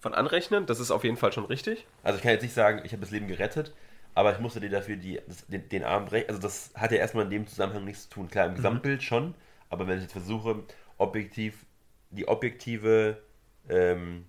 von 0.00 0.14
anrechnen, 0.14 0.66
das 0.66 0.80
ist 0.80 0.90
auf 0.90 1.04
jeden 1.04 1.16
Fall 1.16 1.32
schon 1.32 1.44
richtig. 1.44 1.86
Also 2.02 2.16
ich 2.16 2.22
kann 2.22 2.32
jetzt 2.32 2.42
nicht 2.42 2.54
sagen, 2.54 2.80
ich 2.84 2.92
habe 2.92 3.02
das 3.02 3.10
Leben 3.10 3.28
gerettet, 3.28 3.72
aber 4.14 4.32
ich 4.32 4.40
musste 4.40 4.60
dir 4.60 4.70
dafür 4.70 4.96
die, 4.96 5.20
das, 5.28 5.46
den, 5.46 5.68
den, 5.68 5.84
Arm 5.84 6.06
brechen. 6.06 6.28
Also 6.28 6.40
das 6.40 6.70
hat 6.74 6.90
ja 6.90 6.98
erstmal 6.98 7.24
in 7.24 7.30
dem 7.30 7.46
Zusammenhang 7.46 7.84
nichts 7.84 8.04
zu 8.04 8.10
tun. 8.10 8.28
Klar, 8.28 8.46
im 8.46 8.52
mhm. 8.52 8.56
Gesamtbild 8.56 9.02
schon, 9.02 9.34
aber 9.68 9.86
wenn 9.86 9.98
ich 9.98 10.04
jetzt 10.04 10.12
versuche, 10.12 10.64
objektiv, 10.98 11.64
die 12.10 12.26
objektive 12.26 13.22
ähm, 13.68 14.24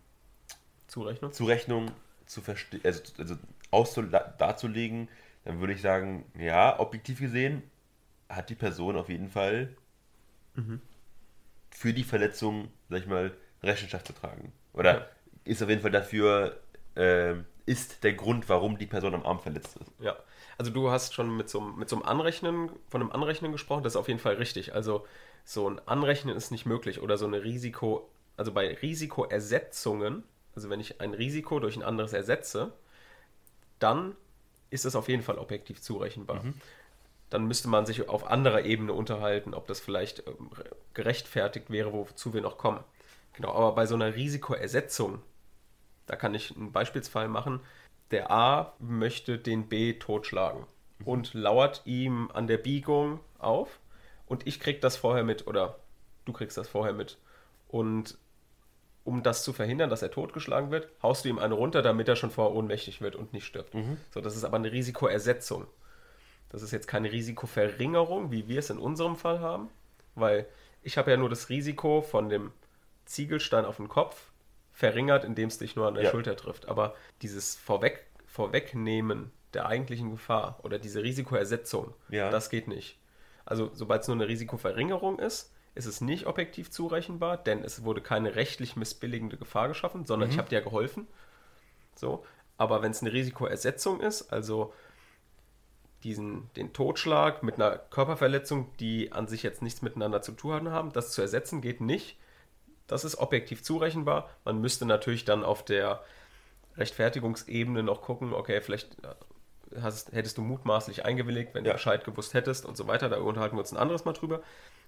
Zurechnung? 0.87 1.31
Zurechnung 1.31 1.91
zu 2.25 2.41
verstehen, 2.41 2.81
also, 2.83 3.01
also 3.17 3.35
darzulegen, 4.37 5.07
dann 5.45 5.61
würde 5.61 5.73
ich 5.73 5.81
sagen, 5.81 6.25
ja, 6.37 6.79
objektiv 6.79 7.19
gesehen 7.19 7.63
hat 8.29 8.49
die 8.49 8.55
Person 8.55 8.95
auf 8.95 9.09
jeden 9.09 9.29
Fall 9.29 9.75
mhm. 10.55 10.81
für 11.71 11.93
die 11.93 12.03
Verletzung, 12.03 12.69
sag 12.89 13.01
ich 13.01 13.07
mal, 13.07 13.31
Rechenschaft 13.63 14.07
zu 14.07 14.13
tragen. 14.13 14.51
Oder 14.73 14.93
ja. 14.93 15.05
ist 15.45 15.63
auf 15.63 15.69
jeden 15.69 15.81
Fall 15.81 15.91
dafür, 15.91 16.59
äh, 16.95 17.35
ist 17.65 18.03
der 18.03 18.13
Grund, 18.13 18.47
warum 18.49 18.77
die 18.77 18.85
Person 18.85 19.13
am 19.13 19.25
Arm 19.25 19.39
verletzt 19.39 19.77
ist. 19.77 19.91
Ja, 19.99 20.15
also 20.57 20.71
du 20.71 20.89
hast 20.89 21.13
schon 21.13 21.35
mit 21.35 21.49
so, 21.49 21.61
mit 21.61 21.89
so 21.89 21.97
einem 21.97 22.05
Anrechnen, 22.05 22.69
von 22.89 23.01
einem 23.01 23.11
Anrechnen 23.11 23.51
gesprochen, 23.51 23.83
das 23.83 23.93
ist 23.93 23.97
auf 23.97 24.07
jeden 24.07 24.19
Fall 24.19 24.35
richtig. 24.35 24.73
Also 24.73 25.05
so 25.43 25.69
ein 25.69 25.79
Anrechnen 25.87 26.35
ist 26.35 26.51
nicht 26.51 26.65
möglich 26.65 27.01
oder 27.01 27.17
so 27.17 27.25
eine 27.25 27.43
Risiko, 27.43 28.09
also 28.37 28.51
bei 28.51 28.73
Risikoersetzungen, 28.81 30.23
also 30.55 30.69
wenn 30.69 30.79
ich 30.79 31.01
ein 31.01 31.13
Risiko 31.13 31.59
durch 31.59 31.75
ein 31.75 31.83
anderes 31.83 32.13
ersetze, 32.13 32.73
dann 33.79 34.15
ist 34.69 34.85
es 34.85 34.95
auf 34.95 35.07
jeden 35.07 35.23
Fall 35.23 35.37
objektiv 35.37 35.81
zurechenbar. 35.81 36.43
Mhm. 36.43 36.53
Dann 37.29 37.45
müsste 37.45 37.67
man 37.67 37.85
sich 37.85 38.07
auf 38.07 38.27
anderer 38.27 38.63
Ebene 38.63 38.93
unterhalten, 38.93 39.53
ob 39.53 39.67
das 39.67 39.79
vielleicht 39.79 40.25
ähm, 40.27 40.49
gerechtfertigt 40.93 41.69
wäre, 41.69 41.91
wozu 41.93 42.33
wir 42.33 42.41
noch 42.41 42.57
kommen. 42.57 42.79
Genau, 43.33 43.53
aber 43.53 43.73
bei 43.73 43.85
so 43.85 43.95
einer 43.95 44.15
Risikoersetzung, 44.15 45.21
da 46.05 46.15
kann 46.15 46.33
ich 46.33 46.55
einen 46.55 46.71
Beispielsfall 46.71 47.27
machen. 47.27 47.59
Der 48.11 48.31
A 48.31 48.73
möchte 48.79 49.37
den 49.37 49.67
B 49.67 49.93
totschlagen 49.93 50.65
mhm. 50.99 51.07
und 51.07 51.33
lauert 51.33 51.81
ihm 51.85 52.31
an 52.33 52.47
der 52.47 52.57
Biegung 52.57 53.19
auf 53.37 53.79
und 54.25 54.47
ich 54.47 54.59
krieg 54.59 54.81
das 54.81 54.97
vorher 54.97 55.23
mit 55.23 55.47
oder 55.47 55.79
du 56.25 56.33
kriegst 56.33 56.57
das 56.57 56.67
vorher 56.67 56.93
mit. 56.93 57.17
Und 57.67 58.17
um 59.03 59.23
das 59.23 59.43
zu 59.43 59.53
verhindern, 59.53 59.89
dass 59.89 60.01
er 60.01 60.11
totgeschlagen 60.11 60.69
wird, 60.69 60.89
haust 61.01 61.23
du 61.23 61.29
ihm 61.29 61.39
eine 61.39 61.53
runter, 61.53 61.81
damit 61.81 62.09
er 62.09 62.17
schon 62.17 62.29
vorher 62.31 62.55
ohnmächtig 62.55 63.01
wird 63.01 63.15
und 63.15 63.33
nicht 63.33 63.45
stirbt. 63.45 63.73
Mhm. 63.73 63.97
So, 64.13 64.19
das 64.19 64.35
ist 64.35 64.43
aber 64.43 64.57
eine 64.57 64.71
Risikoersetzung. 64.71 65.65
Das 66.49 66.61
ist 66.61 66.71
jetzt 66.71 66.87
keine 66.87 67.11
Risikoverringerung, 67.11 68.31
wie 68.31 68.47
wir 68.47 68.59
es 68.59 68.69
in 68.69 68.77
unserem 68.77 69.15
Fall 69.15 69.39
haben, 69.39 69.69
weil 70.15 70.47
ich 70.81 70.97
habe 70.97 71.11
ja 71.11 71.17
nur 71.17 71.29
das 71.29 71.49
Risiko 71.49 72.01
von 72.01 72.29
dem 72.29 72.51
Ziegelstein 73.05 73.65
auf 73.65 73.77
den 73.77 73.89
Kopf 73.89 74.31
verringert, 74.71 75.23
indem 75.23 75.49
es 75.49 75.57
dich 75.57 75.75
nur 75.75 75.87
an 75.87 75.95
der 75.95 76.05
ja. 76.05 76.11
Schulter 76.11 76.35
trifft. 76.35 76.67
Aber 76.67 76.95
dieses 77.21 77.55
Vorweg, 77.55 78.05
Vorwegnehmen 78.25 79.31
der 79.53 79.65
eigentlichen 79.65 80.11
Gefahr 80.11 80.59
oder 80.63 80.77
diese 80.77 81.03
Risikoersetzung, 81.03 81.93
ja. 82.09 82.29
das 82.29 82.49
geht 82.49 82.67
nicht. 82.67 82.97
Also 83.45 83.71
sobald 83.73 84.01
es 84.01 84.07
nur 84.07 84.15
eine 84.15 84.27
Risikoverringerung 84.27 85.19
ist, 85.19 85.53
ist 85.73 85.85
es 85.85 86.01
nicht 86.01 86.25
objektiv 86.25 86.69
zurechenbar, 86.71 87.37
denn 87.37 87.63
es 87.63 87.83
wurde 87.83 88.01
keine 88.01 88.35
rechtlich 88.35 88.75
missbilligende 88.75 89.37
Gefahr 89.37 89.67
geschaffen, 89.67 90.05
sondern 90.05 90.29
mhm. 90.29 90.33
ich 90.33 90.37
habe 90.37 90.49
dir 90.49 90.59
ja 90.59 90.63
geholfen. 90.63 91.07
So, 91.95 92.25
aber 92.57 92.81
wenn 92.81 92.91
es 92.91 93.01
eine 93.01 93.13
Risikoersetzung 93.13 94.01
ist, 94.01 94.33
also 94.33 94.73
diesen, 96.03 96.49
den 96.55 96.73
Totschlag 96.73 97.43
mit 97.43 97.55
einer 97.55 97.77
Körperverletzung, 97.77 98.71
die 98.79 99.11
an 99.11 99.27
sich 99.27 99.43
jetzt 99.43 99.61
nichts 99.61 99.81
miteinander 99.81 100.21
zu 100.21 100.31
tun 100.31 100.69
haben, 100.69 100.91
das 100.93 101.11
zu 101.11 101.21
ersetzen 101.21 101.61
geht 101.61 101.81
nicht. 101.81 102.17
Das 102.85 103.03
ist 103.03 103.17
objektiv 103.17 103.63
zurechenbar. 103.63 104.29
Man 104.45 104.61
müsste 104.61 104.85
natürlich 104.85 105.25
dann 105.25 105.43
auf 105.43 105.65
der 105.65 106.03
Rechtfertigungsebene 106.77 107.83
noch 107.83 108.01
gucken, 108.01 108.33
okay, 108.33 108.61
vielleicht 108.61 109.03
äh, 109.03 109.81
hast, 109.81 110.13
hättest 110.13 110.37
du 110.37 110.41
mutmaßlich 110.41 111.03
eingewilligt, 111.03 111.53
wenn 111.53 111.65
ja. 111.65 111.71
du 111.71 111.77
Bescheid 111.77 112.05
gewusst 112.05 112.33
hättest 112.33 112.65
und 112.65 112.77
so 112.77 112.87
weiter. 112.87 113.09
Da 113.09 113.17
unterhalten 113.17 113.55
wir 113.55 113.61
uns 113.61 113.71
ein 113.71 113.77
anderes 113.77 114.05
Mal 114.05 114.13
drüber. 114.13 114.41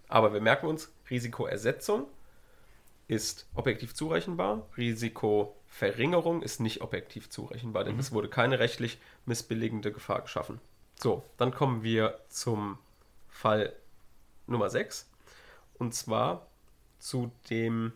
Aber 0.08 0.34
wir 0.34 0.42
merken 0.42 0.68
uns, 0.68 0.92
Risikoersetzung 1.10 2.08
ist 3.08 3.48
objektiv 3.56 3.96
zurechenbar, 3.96 4.68
Risikoverringerung 4.78 6.44
ist 6.44 6.60
nicht 6.60 6.82
objektiv 6.82 7.30
zurechenbar, 7.30 7.84
denn 7.84 7.96
mhm. 7.96 8.00
es 8.00 8.12
wurde 8.12 8.30
keine 8.30 8.60
rechtlich 8.60 9.00
missbilligende 9.25 9.92
Gefahr 9.92 10.22
geschaffen. 10.22 10.62
So, 11.01 11.24
dann 11.38 11.51
kommen 11.51 11.82
wir 11.82 12.20
zum 12.27 12.77
Fall 13.29 13.74
Nummer 14.48 14.70
6 14.70 15.10
und 15.77 15.96
zwar 15.96 16.48
zu 17.00 17.32
dem 17.50 17.94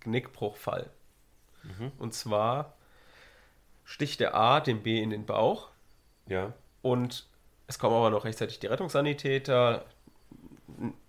Genickbruchfall. 0.00 0.90
Mhm. 1.62 1.92
Und 1.98 2.12
zwar 2.12 2.74
sticht 3.84 4.20
der 4.20 4.34
A 4.34 4.60
dem 4.60 4.82
B 4.82 5.00
in 5.00 5.08
den 5.08 5.24
Bauch. 5.24 5.70
Ja. 6.26 6.52
Und 6.82 7.26
es 7.68 7.78
kommen 7.78 7.96
aber 7.96 8.10
noch 8.10 8.26
rechtzeitig 8.26 8.60
die 8.60 8.66
Rettungssanitäter, 8.66 9.86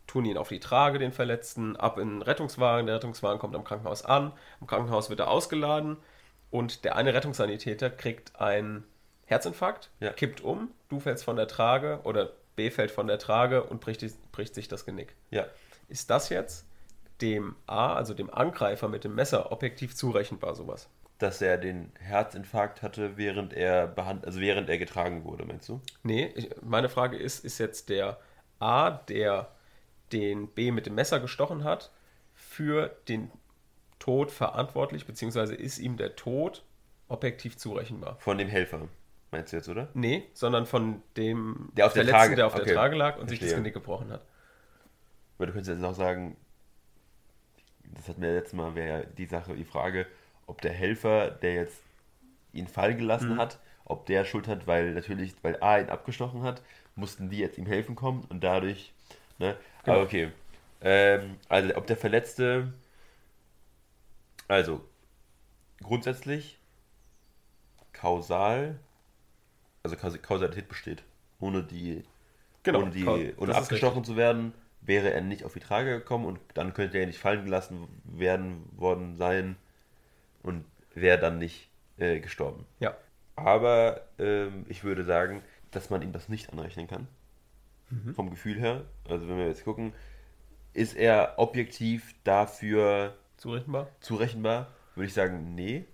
tun 0.07 0.23
ihn 0.23 0.37
auf 0.37 0.47
die 0.47 0.61
Trage, 0.61 0.97
den 0.97 1.11
Verletzten, 1.11 1.75
ab 1.75 1.97
in 1.97 2.07
den 2.07 2.21
Rettungswagen. 2.21 2.85
Der 2.85 2.95
Rettungswagen 2.95 3.37
kommt 3.37 3.53
am 3.53 3.65
Krankenhaus 3.65 4.05
an. 4.05 4.31
Im 4.61 4.67
Krankenhaus 4.67 5.09
wird 5.09 5.19
er 5.19 5.29
ausgeladen 5.29 5.97
und 6.51 6.85
der 6.85 6.95
eine 6.95 7.13
Rettungssanitäter 7.13 7.89
kriegt 7.89 8.39
einen 8.39 8.85
Herzinfarkt, 9.25 9.89
ja. 9.99 10.13
kippt 10.13 10.39
um, 10.39 10.69
du 10.89 10.99
fällst 10.99 11.23
von 11.23 11.35
der 11.35 11.47
Trage 11.47 12.01
oder 12.03 12.31
B 12.55 12.71
fällt 12.71 12.91
von 12.91 13.07
der 13.07 13.19
Trage 13.19 13.63
und 13.63 13.81
bricht, 13.81 14.03
bricht 14.31 14.55
sich 14.55 14.67
das 14.67 14.85
Genick. 14.85 15.15
Ja. 15.29 15.45
Ist 15.87 16.09
das 16.09 16.29
jetzt 16.29 16.67
dem 17.21 17.55
A, 17.65 17.93
also 17.93 18.13
dem 18.13 18.33
Angreifer 18.33 18.87
mit 18.87 19.03
dem 19.03 19.15
Messer, 19.15 19.51
objektiv 19.51 19.95
zurechenbar, 19.95 20.55
sowas? 20.55 20.89
Dass 21.19 21.41
er 21.41 21.57
den 21.57 21.91
Herzinfarkt 21.99 22.81
hatte, 22.81 23.17
während 23.17 23.53
er 23.53 23.87
behand 23.87 24.25
also 24.25 24.39
während 24.39 24.69
er 24.69 24.77
getragen 24.77 25.23
wurde, 25.23 25.45
meinst 25.45 25.67
du? 25.69 25.81
Nee, 26.03 26.31
ich, 26.35 26.49
meine 26.61 26.89
Frage 26.89 27.17
ist, 27.17 27.43
ist 27.43 27.57
jetzt 27.57 27.89
der 27.89 28.19
A, 28.59 28.91
der 28.91 29.51
den 30.11 30.47
B 30.47 30.71
mit 30.71 30.85
dem 30.85 30.95
Messer 30.95 31.19
gestochen 31.19 31.63
hat, 31.63 31.91
für 32.33 32.95
den 33.07 33.31
Tod 33.99 34.31
verantwortlich, 34.31 35.05
beziehungsweise 35.05 35.55
ist 35.55 35.79
ihm 35.79 35.97
der 35.97 36.15
Tod 36.15 36.63
objektiv 37.07 37.57
zurechenbar. 37.57 38.17
Von 38.19 38.37
dem 38.37 38.47
Helfer, 38.47 38.87
meinst 39.31 39.51
du 39.51 39.57
jetzt, 39.57 39.69
oder? 39.69 39.89
Nee, 39.93 40.27
sondern 40.33 40.65
von 40.65 41.01
dem 41.15 41.69
der 41.75 41.87
auf 41.87 41.93
der, 41.93 42.05
Trage, 42.07 42.35
der 42.35 42.47
auf 42.47 42.55
okay. 42.55 42.65
der 42.65 42.75
Trage 42.75 42.95
lag 42.95 43.17
und 43.17 43.27
Verstehe. 43.27 43.39
sich 43.39 43.49
das 43.49 43.55
Genick 43.57 43.73
gebrochen 43.73 44.11
hat. 44.11 44.21
Aber 45.37 45.47
du 45.47 45.53
könntest 45.53 45.77
jetzt 45.77 45.85
auch 45.85 45.95
sagen, 45.95 46.35
das 47.83 48.09
hatten 48.09 48.21
wir 48.21 48.33
letztes 48.33 48.53
Mal, 48.53 48.75
wäre 48.75 49.07
die 49.17 49.25
Sache, 49.25 49.55
die 49.55 49.65
Frage, 49.65 50.07
ob 50.45 50.61
der 50.61 50.71
Helfer, 50.71 51.29
der 51.29 51.53
jetzt 51.53 51.81
ihn 52.53 52.67
fallen 52.67 52.97
gelassen 52.97 53.33
mhm. 53.33 53.37
hat, 53.37 53.59
ob 53.85 54.05
der 54.05 54.25
Schuld 54.25 54.47
hat, 54.47 54.67
weil 54.67 54.93
natürlich, 54.93 55.35
weil 55.43 55.61
A 55.61 55.79
ihn 55.79 55.89
abgestochen 55.89 56.43
hat, 56.43 56.61
mussten 56.95 57.29
die 57.29 57.37
jetzt 57.37 57.57
ihm 57.57 57.67
helfen 57.67 57.95
kommen 57.95 58.25
und 58.29 58.43
dadurch 58.43 58.93
Ne? 59.39 59.57
Genau. 59.83 59.97
Aber 59.97 60.05
okay. 60.05 60.31
Ähm, 60.81 61.37
also, 61.49 61.75
ob 61.75 61.87
der 61.87 61.97
Verletzte. 61.97 62.73
Also, 64.47 64.81
grundsätzlich 65.81 66.57
kausal. 67.93 68.79
Also, 69.95 70.17
Kausalität 70.19 70.67
besteht. 70.67 71.03
Ohne 71.39 71.63
die. 71.63 72.03
Genau, 72.63 72.81
ohne, 72.81 72.91
die, 72.91 73.33
ohne 73.37 73.55
abgestochen 73.55 74.03
zu 74.03 74.17
werden, 74.17 74.53
wäre 74.81 75.13
er 75.13 75.21
nicht 75.21 75.43
auf 75.45 75.53
die 75.53 75.59
Trage 75.59 75.99
gekommen 75.99 76.25
und 76.25 76.39
dann 76.53 76.73
könnte 76.73 76.97
er 76.97 77.05
nicht 77.05 77.19
fallen 77.19 77.45
gelassen 77.45 77.87
werden 78.03 78.63
worden 78.75 79.15
sein 79.15 79.55
und 80.43 80.65
wäre 80.93 81.19
dann 81.19 81.37
nicht 81.37 81.69
äh, 81.97 82.19
gestorben. 82.19 82.65
Ja. 82.79 82.97
Aber 83.35 84.01
ähm, 84.17 84.65
ich 84.67 84.83
würde 84.83 85.03
sagen, 85.03 85.43
dass 85.71 85.89
man 85.89 86.01
ihm 86.01 86.11
das 86.11 86.27
nicht 86.27 86.51
anrechnen 86.51 86.87
kann 86.87 87.07
mhm. 87.89 88.13
vom 88.13 88.29
Gefühl 88.29 88.59
her. 88.59 88.85
Also 89.07 89.27
wenn 89.27 89.37
wir 89.37 89.47
jetzt 89.47 89.63
gucken, 89.63 89.93
ist 90.73 90.95
er 90.95 91.33
objektiv 91.37 92.15
dafür 92.23 93.15
zurechenbar? 93.37 93.89
Zurechenbar, 93.99 94.71
würde 94.95 95.07
ich 95.07 95.13
sagen, 95.13 95.55
nee. 95.55 95.85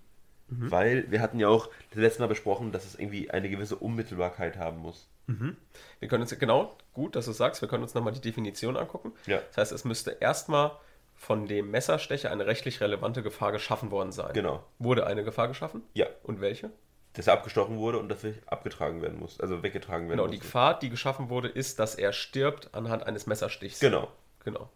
Mhm. 0.48 0.70
Weil 0.70 1.10
wir 1.10 1.20
hatten 1.20 1.40
ja 1.40 1.48
auch 1.48 1.68
das 1.90 2.00
letzte 2.00 2.22
Mal 2.22 2.28
besprochen, 2.28 2.72
dass 2.72 2.84
es 2.84 2.94
irgendwie 2.98 3.30
eine 3.30 3.48
gewisse 3.48 3.76
Unmittelbarkeit 3.76 4.58
haben 4.58 4.78
muss. 4.78 5.08
Mhm. 5.26 5.56
Wir 6.00 6.08
können 6.08 6.22
uns, 6.22 6.38
genau, 6.38 6.76
gut, 6.92 7.16
dass 7.16 7.24
du 7.24 7.32
sagst, 7.32 7.62
wir 7.62 7.68
können 7.68 7.82
uns 7.82 7.94
nochmal 7.94 8.12
die 8.12 8.20
Definition 8.20 8.76
angucken. 8.76 9.12
Ja. 9.26 9.40
Das 9.48 9.56
heißt, 9.58 9.72
es 9.72 9.84
müsste 9.84 10.18
erstmal 10.20 10.72
von 11.14 11.46
dem 11.46 11.70
Messerstecher 11.70 12.30
eine 12.30 12.46
rechtlich 12.46 12.80
relevante 12.80 13.22
Gefahr 13.22 13.52
geschaffen 13.52 13.90
worden 13.90 14.12
sein. 14.12 14.32
Genau. 14.34 14.64
Wurde 14.78 15.06
eine 15.06 15.24
Gefahr 15.24 15.48
geschaffen? 15.48 15.82
Ja. 15.94 16.06
Und 16.22 16.40
welche? 16.40 16.70
dass 17.14 17.28
er 17.28 17.34
abgestochen 17.34 17.78
wurde 17.78 17.98
und 17.98 18.08
dass 18.08 18.24
er 18.24 18.34
abgetragen 18.46 19.00
werden 19.00 19.18
muss, 19.18 19.40
also 19.40 19.62
weggetragen 19.62 20.08
werden 20.08 20.18
genau, 20.18 20.24
muss. 20.24 20.32
Genau, 20.32 20.40
die 20.42 20.46
Gefahr, 20.46 20.78
die 20.78 20.90
geschaffen 20.90 21.28
wurde, 21.28 21.48
ist, 21.48 21.78
dass 21.78 21.94
er 21.94 22.12
stirbt 22.12 22.74
anhand 22.74 23.04
eines 23.04 23.26
Messerstichs. 23.26 23.80
Genau. 23.80 24.08
Genau. 24.44 24.68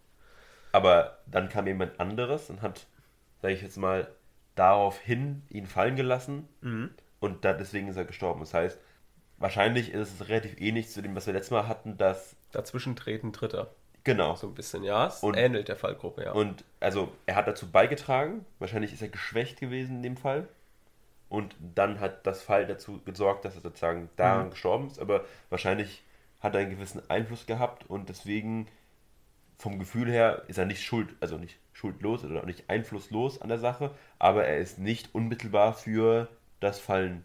Aber 0.73 1.19
dann 1.27 1.49
kam 1.49 1.67
jemand 1.67 1.99
anderes 1.99 2.49
und 2.49 2.63
hat, 2.63 2.87
sage 3.43 3.55
ich 3.55 3.63
jetzt 3.63 3.77
mal, 3.77 4.09
daraufhin 4.59 5.43
ihn 5.51 5.67
fallen 5.67 5.97
gelassen 5.97 6.49
mhm. 6.61 6.91
und 7.21 7.45
da, 7.45 7.53
deswegen 7.53 7.89
ist 7.89 7.97
er 7.97 8.05
gestorben. 8.05 8.41
Das 8.41 8.55
heißt, 8.55 8.79
wahrscheinlich 9.39 9.93
ist 9.93 10.21
es 10.21 10.29
relativ 10.29 10.61
ähnlich 10.61 10.89
zu 10.89 11.03
dem, 11.03 11.15
was 11.15 11.27
wir 11.27 11.35
letztes 11.35 11.53
Mal 11.53 11.69
hatten, 11.69 11.97
dass. 11.97 12.37
Dazwischen 12.53 12.97
treten 12.97 13.33
Dritter. 13.33 13.71
Genau. 14.05 14.35
So 14.37 14.47
ein 14.47 14.55
bisschen, 14.55 14.85
ja. 14.85 15.07
Es 15.07 15.23
und, 15.23 15.37
ähnelt 15.37 15.69
der 15.69 15.77
Fallgruppe, 15.77 16.25
ja. 16.25 16.33
Und 16.33 16.65
also 16.81 17.13
er 17.27 17.37
hat 17.37 17.47
dazu 17.47 17.71
beigetragen, 17.71 18.45
wahrscheinlich 18.59 18.93
ist 18.93 19.03
er 19.03 19.09
geschwächt 19.09 19.61
gewesen 19.61 19.97
in 19.97 20.03
dem 20.03 20.17
Fall. 20.17 20.49
Und 21.29 21.55
dann 21.75 22.01
hat 22.01 22.27
das 22.27 22.43
Fall 22.43 22.67
dazu 22.67 23.01
gesorgt, 23.05 23.45
dass 23.45 23.55
er 23.55 23.61
sozusagen 23.61 24.09
daran 24.17 24.47
mhm. 24.47 24.51
gestorben 24.51 24.87
ist. 24.87 24.99
Aber 24.99 25.25
wahrscheinlich 25.51 26.03
hat 26.41 26.55
er 26.55 26.63
einen 26.63 26.71
gewissen 26.71 27.03
Einfluss 27.11 27.47
gehabt 27.47 27.89
und 27.89 28.09
deswegen 28.09 28.67
vom 29.59 29.79
Gefühl 29.79 30.11
her 30.11 30.43
ist 30.49 30.59
er 30.59 30.67
nicht 30.67 30.83
schuld, 30.83 31.11
also 31.21 31.37
nicht 31.37 31.59
schuldlos 31.73 32.25
oder 32.25 32.41
auch 32.43 32.47
nicht 32.47 32.69
einflusslos 32.71 33.41
an 33.43 33.49
der 33.49 33.59
Sache, 33.59 33.91
aber 34.19 34.45
er 34.47 34.59
ist 34.59 34.79
nicht 34.79 35.15
unmittelbar 35.15 35.75
für 35.75 36.29
das 36.61 36.81
Fallen 36.81 37.25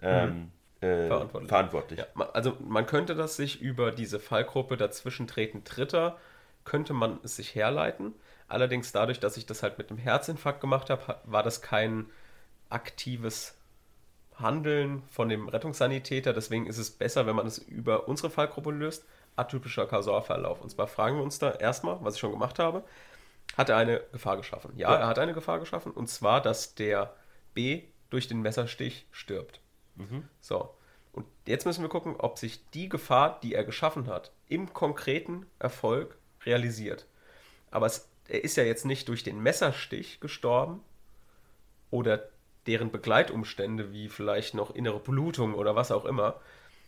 ähm, 0.00 0.50
äh, 0.80 1.06
Verantwortlich. 1.06 1.48
verantwortlich. 1.48 2.00
Ja, 2.00 2.06
also 2.32 2.56
man 2.60 2.86
könnte 2.86 3.14
das 3.14 3.36
sich 3.36 3.60
über 3.60 3.92
diese 3.92 4.18
Fallgruppe 4.18 4.76
dazwischentreten 4.76 5.64
Dritter, 5.64 6.18
könnte 6.64 6.92
man 6.94 7.18
es 7.22 7.36
sich 7.36 7.54
herleiten. 7.54 8.14
Allerdings 8.48 8.92
dadurch, 8.92 9.20
dass 9.20 9.36
ich 9.36 9.46
das 9.46 9.62
halt 9.62 9.78
mit 9.78 9.90
dem 9.90 9.98
Herzinfarkt 9.98 10.60
gemacht 10.60 10.90
habe, 10.90 11.06
ha- 11.08 11.20
war 11.24 11.42
das 11.42 11.62
kein 11.62 12.06
aktives 12.70 13.56
Handeln 14.36 15.02
von 15.10 15.28
dem 15.28 15.48
Rettungssanitäter. 15.48 16.32
Deswegen 16.32 16.66
ist 16.66 16.78
es 16.78 16.90
besser, 16.90 17.26
wenn 17.26 17.36
man 17.36 17.46
es 17.46 17.58
über 17.58 18.08
unsere 18.08 18.30
Fallgruppe 18.30 18.70
löst. 18.70 19.04
Atypischer 19.36 19.86
Kausalverlauf. 19.86 20.60
Und 20.60 20.70
zwar 20.70 20.86
fragen 20.86 21.16
wir 21.16 21.22
uns 21.22 21.38
da 21.38 21.50
erstmal, 21.52 21.98
was 22.04 22.14
ich 22.14 22.20
schon 22.20 22.32
gemacht 22.32 22.58
habe, 22.58 22.84
hat 23.56 23.68
er 23.68 23.76
eine 23.76 24.00
Gefahr 24.12 24.36
geschaffen? 24.36 24.72
Ja, 24.76 24.90
Ja. 24.92 24.96
er 25.00 25.06
hat 25.06 25.18
eine 25.18 25.34
Gefahr 25.34 25.58
geschaffen. 25.60 25.92
Und 25.92 26.08
zwar, 26.08 26.40
dass 26.40 26.74
der 26.74 27.14
B 27.54 27.82
durch 28.10 28.28
den 28.28 28.40
Messerstich 28.42 29.06
stirbt. 29.10 29.60
So. 30.40 30.74
Und 31.12 31.26
jetzt 31.46 31.66
müssen 31.66 31.82
wir 31.82 31.90
gucken, 31.90 32.16
ob 32.18 32.38
sich 32.38 32.68
die 32.70 32.88
Gefahr, 32.88 33.38
die 33.42 33.54
er 33.54 33.64
geschaffen 33.64 34.06
hat, 34.08 34.32
im 34.48 34.72
konkreten 34.72 35.44
Erfolg 35.58 36.16
realisiert. 36.46 37.06
Aber 37.70 37.86
es, 37.86 38.08
er 38.28 38.42
ist 38.42 38.56
ja 38.56 38.64
jetzt 38.64 38.86
nicht 38.86 39.08
durch 39.08 39.22
den 39.22 39.40
Messerstich 39.42 40.20
gestorben 40.20 40.82
oder 41.90 42.28
deren 42.66 42.90
Begleitumstände, 42.90 43.92
wie 43.92 44.08
vielleicht 44.08 44.54
noch 44.54 44.74
innere 44.74 45.00
Blutung 45.00 45.54
oder 45.54 45.74
was 45.76 45.90
auch 45.90 46.04
immer, 46.06 46.40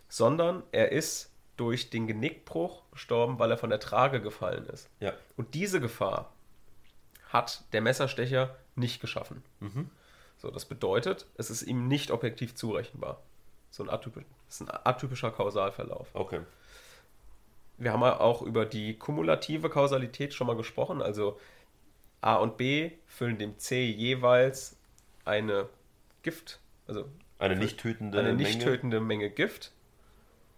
sondern 0.08 0.62
er 0.72 0.92
ist 0.92 1.30
durch 1.56 1.90
den 1.90 2.06
Genickbruch 2.06 2.82
gestorben, 2.90 3.38
weil 3.38 3.50
er 3.50 3.58
von 3.58 3.70
der 3.70 3.80
Trage 3.80 4.20
gefallen 4.20 4.66
ist. 4.66 4.88
Ja. 5.00 5.12
Und 5.36 5.54
diese 5.54 5.80
Gefahr 5.80 6.32
hat 7.28 7.64
der 7.72 7.80
Messerstecher 7.80 8.56
nicht 8.74 9.00
geschaffen. 9.00 9.42
So, 10.38 10.50
das 10.50 10.64
bedeutet, 10.64 11.26
es 11.36 11.50
ist 11.50 11.62
ihm 11.62 11.88
nicht 11.88 12.10
objektiv 12.10 12.54
zurechenbar. 12.54 13.20
So 13.70 13.82
ein, 13.82 13.90
atypisch, 13.90 14.24
das 14.46 14.60
ist 14.60 14.68
ein 14.68 14.80
atypischer 14.84 15.30
Kausalverlauf. 15.30 16.08
Okay. 16.12 16.40
Wir 17.76 17.92
haben 17.92 18.02
ja 18.02 18.20
auch 18.20 18.42
über 18.42 18.66
die 18.66 18.96
kumulative 18.96 19.68
Kausalität 19.68 20.32
schon 20.34 20.46
mal 20.46 20.56
gesprochen. 20.56 21.02
Also 21.02 21.40
A 22.20 22.36
und 22.36 22.56
B 22.56 22.92
füllen 23.06 23.38
dem 23.38 23.58
C 23.58 23.84
jeweils 23.90 24.76
eine 25.24 25.68
Gift, 26.22 26.60
also 26.86 27.06
Eine 27.38 27.56
nicht 27.56 27.80
tötende 27.80 28.18
eine 28.18 28.34
nicht 28.34 28.58
Menge. 28.58 28.64
tötende 28.64 29.00
Menge 29.00 29.30
Gift 29.30 29.72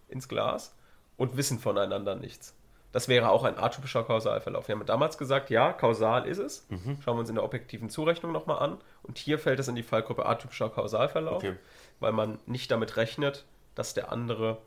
ins 0.09 0.27
Glas 0.27 0.75
und 1.17 1.35
wissen 1.37 1.59
voneinander 1.59 2.15
nichts. 2.15 2.55
Das 2.93 3.07
wäre 3.09 3.29
auch 3.29 3.43
ein 3.43 3.57
atypischer 3.59 4.03
Kausalverlauf. 4.03 4.67
Wir 4.69 4.75
haben 4.75 4.85
damals 4.85 5.17
gesagt, 5.17 5.49
ja, 5.49 5.73
kausal 5.73 6.25
ist 6.25 6.37
es. 6.37 6.65
Mhm. 6.69 6.99
Schauen 7.01 7.17
wir 7.17 7.19
uns 7.19 7.29
in 7.29 7.35
der 7.35 7.43
objektiven 7.43 7.89
Zurechnung 7.89 8.31
nochmal 8.31 8.59
an. 8.59 8.77
Und 9.03 9.17
hier 9.17 9.37
fällt 9.39 9.59
es 9.59 9.67
in 9.67 9.75
die 9.75 9.83
Fallgruppe 9.83 10.25
atypischer 10.25 10.69
Kausalverlauf, 10.69 11.37
Okay. 11.43 11.55
weil 11.99 12.13
man 12.13 12.39
nicht 12.45 12.71
damit 12.71 12.95
rechnet, 12.95 13.45
dass 13.75 13.93
der 13.93 14.11
andere, 14.11 14.57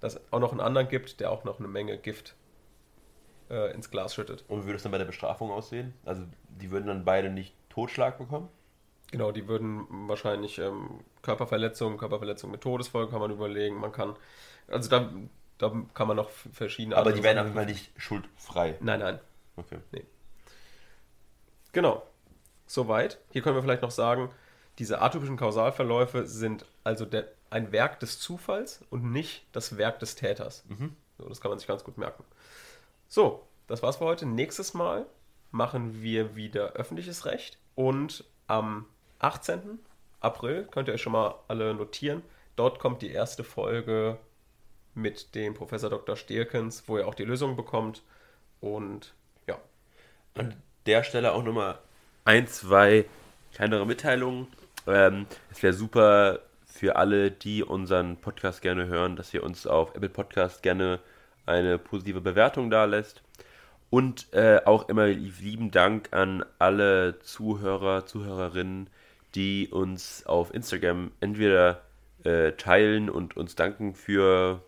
dass 0.00 0.20
auch 0.30 0.40
noch 0.40 0.52
einen 0.52 0.60
anderen 0.60 0.88
gibt, 0.88 1.20
der 1.20 1.30
auch 1.32 1.44
noch 1.44 1.58
eine 1.58 1.68
Menge 1.68 1.96
Gift 1.96 2.34
äh, 3.50 3.72
ins 3.74 3.90
Glas 3.90 4.14
schüttet. 4.14 4.44
Und 4.46 4.62
wie 4.62 4.66
würde 4.66 4.76
es 4.76 4.82
dann 4.82 4.92
bei 4.92 4.98
der 4.98 5.04
Bestrafung 5.06 5.50
aussehen? 5.50 5.94
Also 6.04 6.22
die 6.48 6.70
würden 6.70 6.86
dann 6.86 7.04
beide 7.04 7.30
nicht 7.30 7.54
Totschlag 7.70 8.18
bekommen? 8.18 8.48
Genau, 9.10 9.32
die 9.32 9.48
würden 9.48 9.86
wahrscheinlich 10.08 10.58
ähm, 10.58 11.00
Körperverletzung, 11.22 11.96
Körperverletzung 11.96 12.50
mit 12.50 12.60
Todesfolge 12.60 13.10
kann 13.10 13.20
man 13.20 13.30
überlegen. 13.32 13.76
Man 13.80 13.90
kann, 13.90 14.14
also 14.68 14.88
da, 14.88 15.10
da 15.60 15.70
kann 15.92 16.08
man 16.08 16.16
noch 16.16 16.30
verschiedene 16.30 16.96
Aber 16.96 17.12
die 17.12 17.22
werden 17.22 17.38
auf 17.38 17.44
jeden 17.44 17.54
Fall 17.54 17.66
nicht 17.66 17.92
schuldfrei. 17.98 18.76
Nein, 18.80 19.00
nein. 19.00 19.20
Okay. 19.56 19.78
Genau. 21.72 22.02
Soweit. 22.66 23.18
Hier 23.30 23.42
können 23.42 23.56
wir 23.56 23.62
vielleicht 23.62 23.82
noch 23.82 23.90
sagen, 23.90 24.30
diese 24.78 25.02
atypischen 25.02 25.36
Kausalverläufe 25.36 26.26
sind 26.26 26.64
also 26.82 27.04
der, 27.04 27.28
ein 27.50 27.72
Werk 27.72 28.00
des 28.00 28.18
Zufalls 28.18 28.82
und 28.88 29.12
nicht 29.12 29.44
das 29.52 29.76
Werk 29.76 29.98
des 29.98 30.14
Täters. 30.14 30.64
So, 31.18 31.28
das 31.28 31.42
kann 31.42 31.50
man 31.50 31.58
sich 31.58 31.68
ganz 31.68 31.84
gut 31.84 31.98
merken. 31.98 32.24
So, 33.08 33.46
das 33.66 33.82
war's 33.82 33.96
für 33.96 34.06
heute. 34.06 34.24
Nächstes 34.24 34.72
Mal 34.72 35.04
machen 35.50 36.00
wir 36.00 36.36
wieder 36.36 36.72
öffentliches 36.72 37.26
Recht 37.26 37.58
und 37.74 38.24
am 38.46 38.86
18. 39.18 39.78
April 40.20 40.66
könnt 40.70 40.88
ihr 40.88 40.94
euch 40.94 41.02
schon 41.02 41.12
mal 41.12 41.34
alle 41.48 41.74
notieren. 41.74 42.22
Dort 42.56 42.78
kommt 42.78 43.02
die 43.02 43.10
erste 43.10 43.44
Folge 43.44 44.18
mit 45.00 45.34
dem 45.34 45.54
Professor 45.54 45.90
Dr. 45.90 46.16
Stierkens, 46.16 46.84
wo 46.86 46.98
ihr 46.98 47.06
auch 47.06 47.14
die 47.14 47.24
Lösung 47.24 47.56
bekommt. 47.56 48.02
Und 48.60 49.14
ja, 49.46 49.58
An 50.34 50.54
der 50.86 51.02
Stelle 51.02 51.32
auch 51.32 51.42
nochmal 51.42 51.78
ein, 52.24 52.46
zwei 52.46 53.06
kleinere 53.54 53.86
Mitteilungen. 53.86 54.46
Ähm, 54.86 55.26
es 55.50 55.62
wäre 55.62 55.72
super 55.72 56.40
für 56.66 56.96
alle, 56.96 57.30
die 57.30 57.62
unseren 57.62 58.16
Podcast 58.16 58.62
gerne 58.62 58.86
hören, 58.86 59.16
dass 59.16 59.34
ihr 59.34 59.42
uns 59.42 59.66
auf 59.66 59.94
Apple 59.94 60.08
Podcast 60.08 60.62
gerne 60.62 61.00
eine 61.46 61.78
positive 61.78 62.20
Bewertung 62.20 62.70
da 62.70 62.84
lässt. 62.84 63.22
Und 63.90 64.32
äh, 64.32 64.60
auch 64.64 64.88
immer 64.88 65.08
lieben 65.08 65.72
Dank 65.72 66.12
an 66.12 66.44
alle 66.58 67.18
Zuhörer, 67.20 68.06
Zuhörerinnen, 68.06 68.88
die 69.34 69.68
uns 69.68 70.24
auf 70.26 70.54
Instagram 70.54 71.10
entweder 71.20 71.82
äh, 72.24 72.52
teilen 72.52 73.10
und 73.10 73.36
uns 73.36 73.56
danken 73.56 73.94
für 73.94 74.62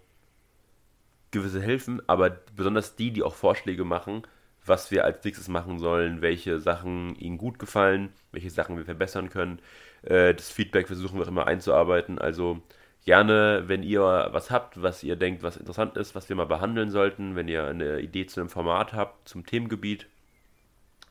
gewisse 1.32 1.60
Hilfen, 1.60 2.00
aber 2.08 2.30
besonders 2.54 2.94
die, 2.96 3.10
die 3.10 3.22
auch 3.22 3.34
Vorschläge 3.34 3.84
machen, 3.84 4.22
was 4.64 4.90
wir 4.90 5.04
als 5.04 5.24
nächstes 5.24 5.48
machen 5.48 5.78
sollen, 5.78 6.22
welche 6.22 6.60
Sachen 6.60 7.16
ihnen 7.16 7.38
gut 7.38 7.58
gefallen, 7.58 8.12
welche 8.30 8.50
Sachen 8.50 8.76
wir 8.76 8.84
verbessern 8.84 9.28
können. 9.28 9.58
Äh, 10.02 10.34
das 10.34 10.50
Feedback 10.50 10.86
versuchen 10.86 11.18
wir 11.18 11.24
auch 11.24 11.28
immer 11.28 11.46
einzuarbeiten. 11.46 12.18
Also 12.18 12.62
gerne, 13.04 13.64
wenn 13.66 13.82
ihr 13.82 14.02
was 14.30 14.50
habt, 14.50 14.80
was 14.80 15.02
ihr 15.02 15.16
denkt, 15.16 15.42
was 15.42 15.56
interessant 15.56 15.96
ist, 15.96 16.14
was 16.14 16.28
wir 16.28 16.36
mal 16.36 16.46
behandeln 16.46 16.90
sollten, 16.90 17.34
wenn 17.34 17.48
ihr 17.48 17.66
eine 17.66 18.00
Idee 18.00 18.26
zu 18.26 18.40
einem 18.40 18.50
Format 18.50 18.92
habt, 18.92 19.28
zum 19.28 19.44
Themengebiet, 19.44 20.06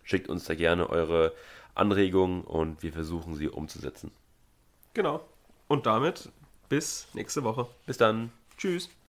schickt 0.04 0.30
uns 0.30 0.46
da 0.46 0.56
gerne 0.56 0.90
eure 0.90 1.34
Anregungen 1.76 2.44
und 2.44 2.84
wir 2.84 2.94
versuchen 2.94 3.36
sie 3.36 3.50
umzusetzen. 3.50 4.12
genau. 4.94 5.26
Und 5.68 5.86
damit 5.86 6.30
bis 6.68 7.08
nächste 7.14 7.46
Woche. 7.46 7.66
Bis 7.86 7.98
dann. 7.98 8.34
Tschüss. 8.58 8.92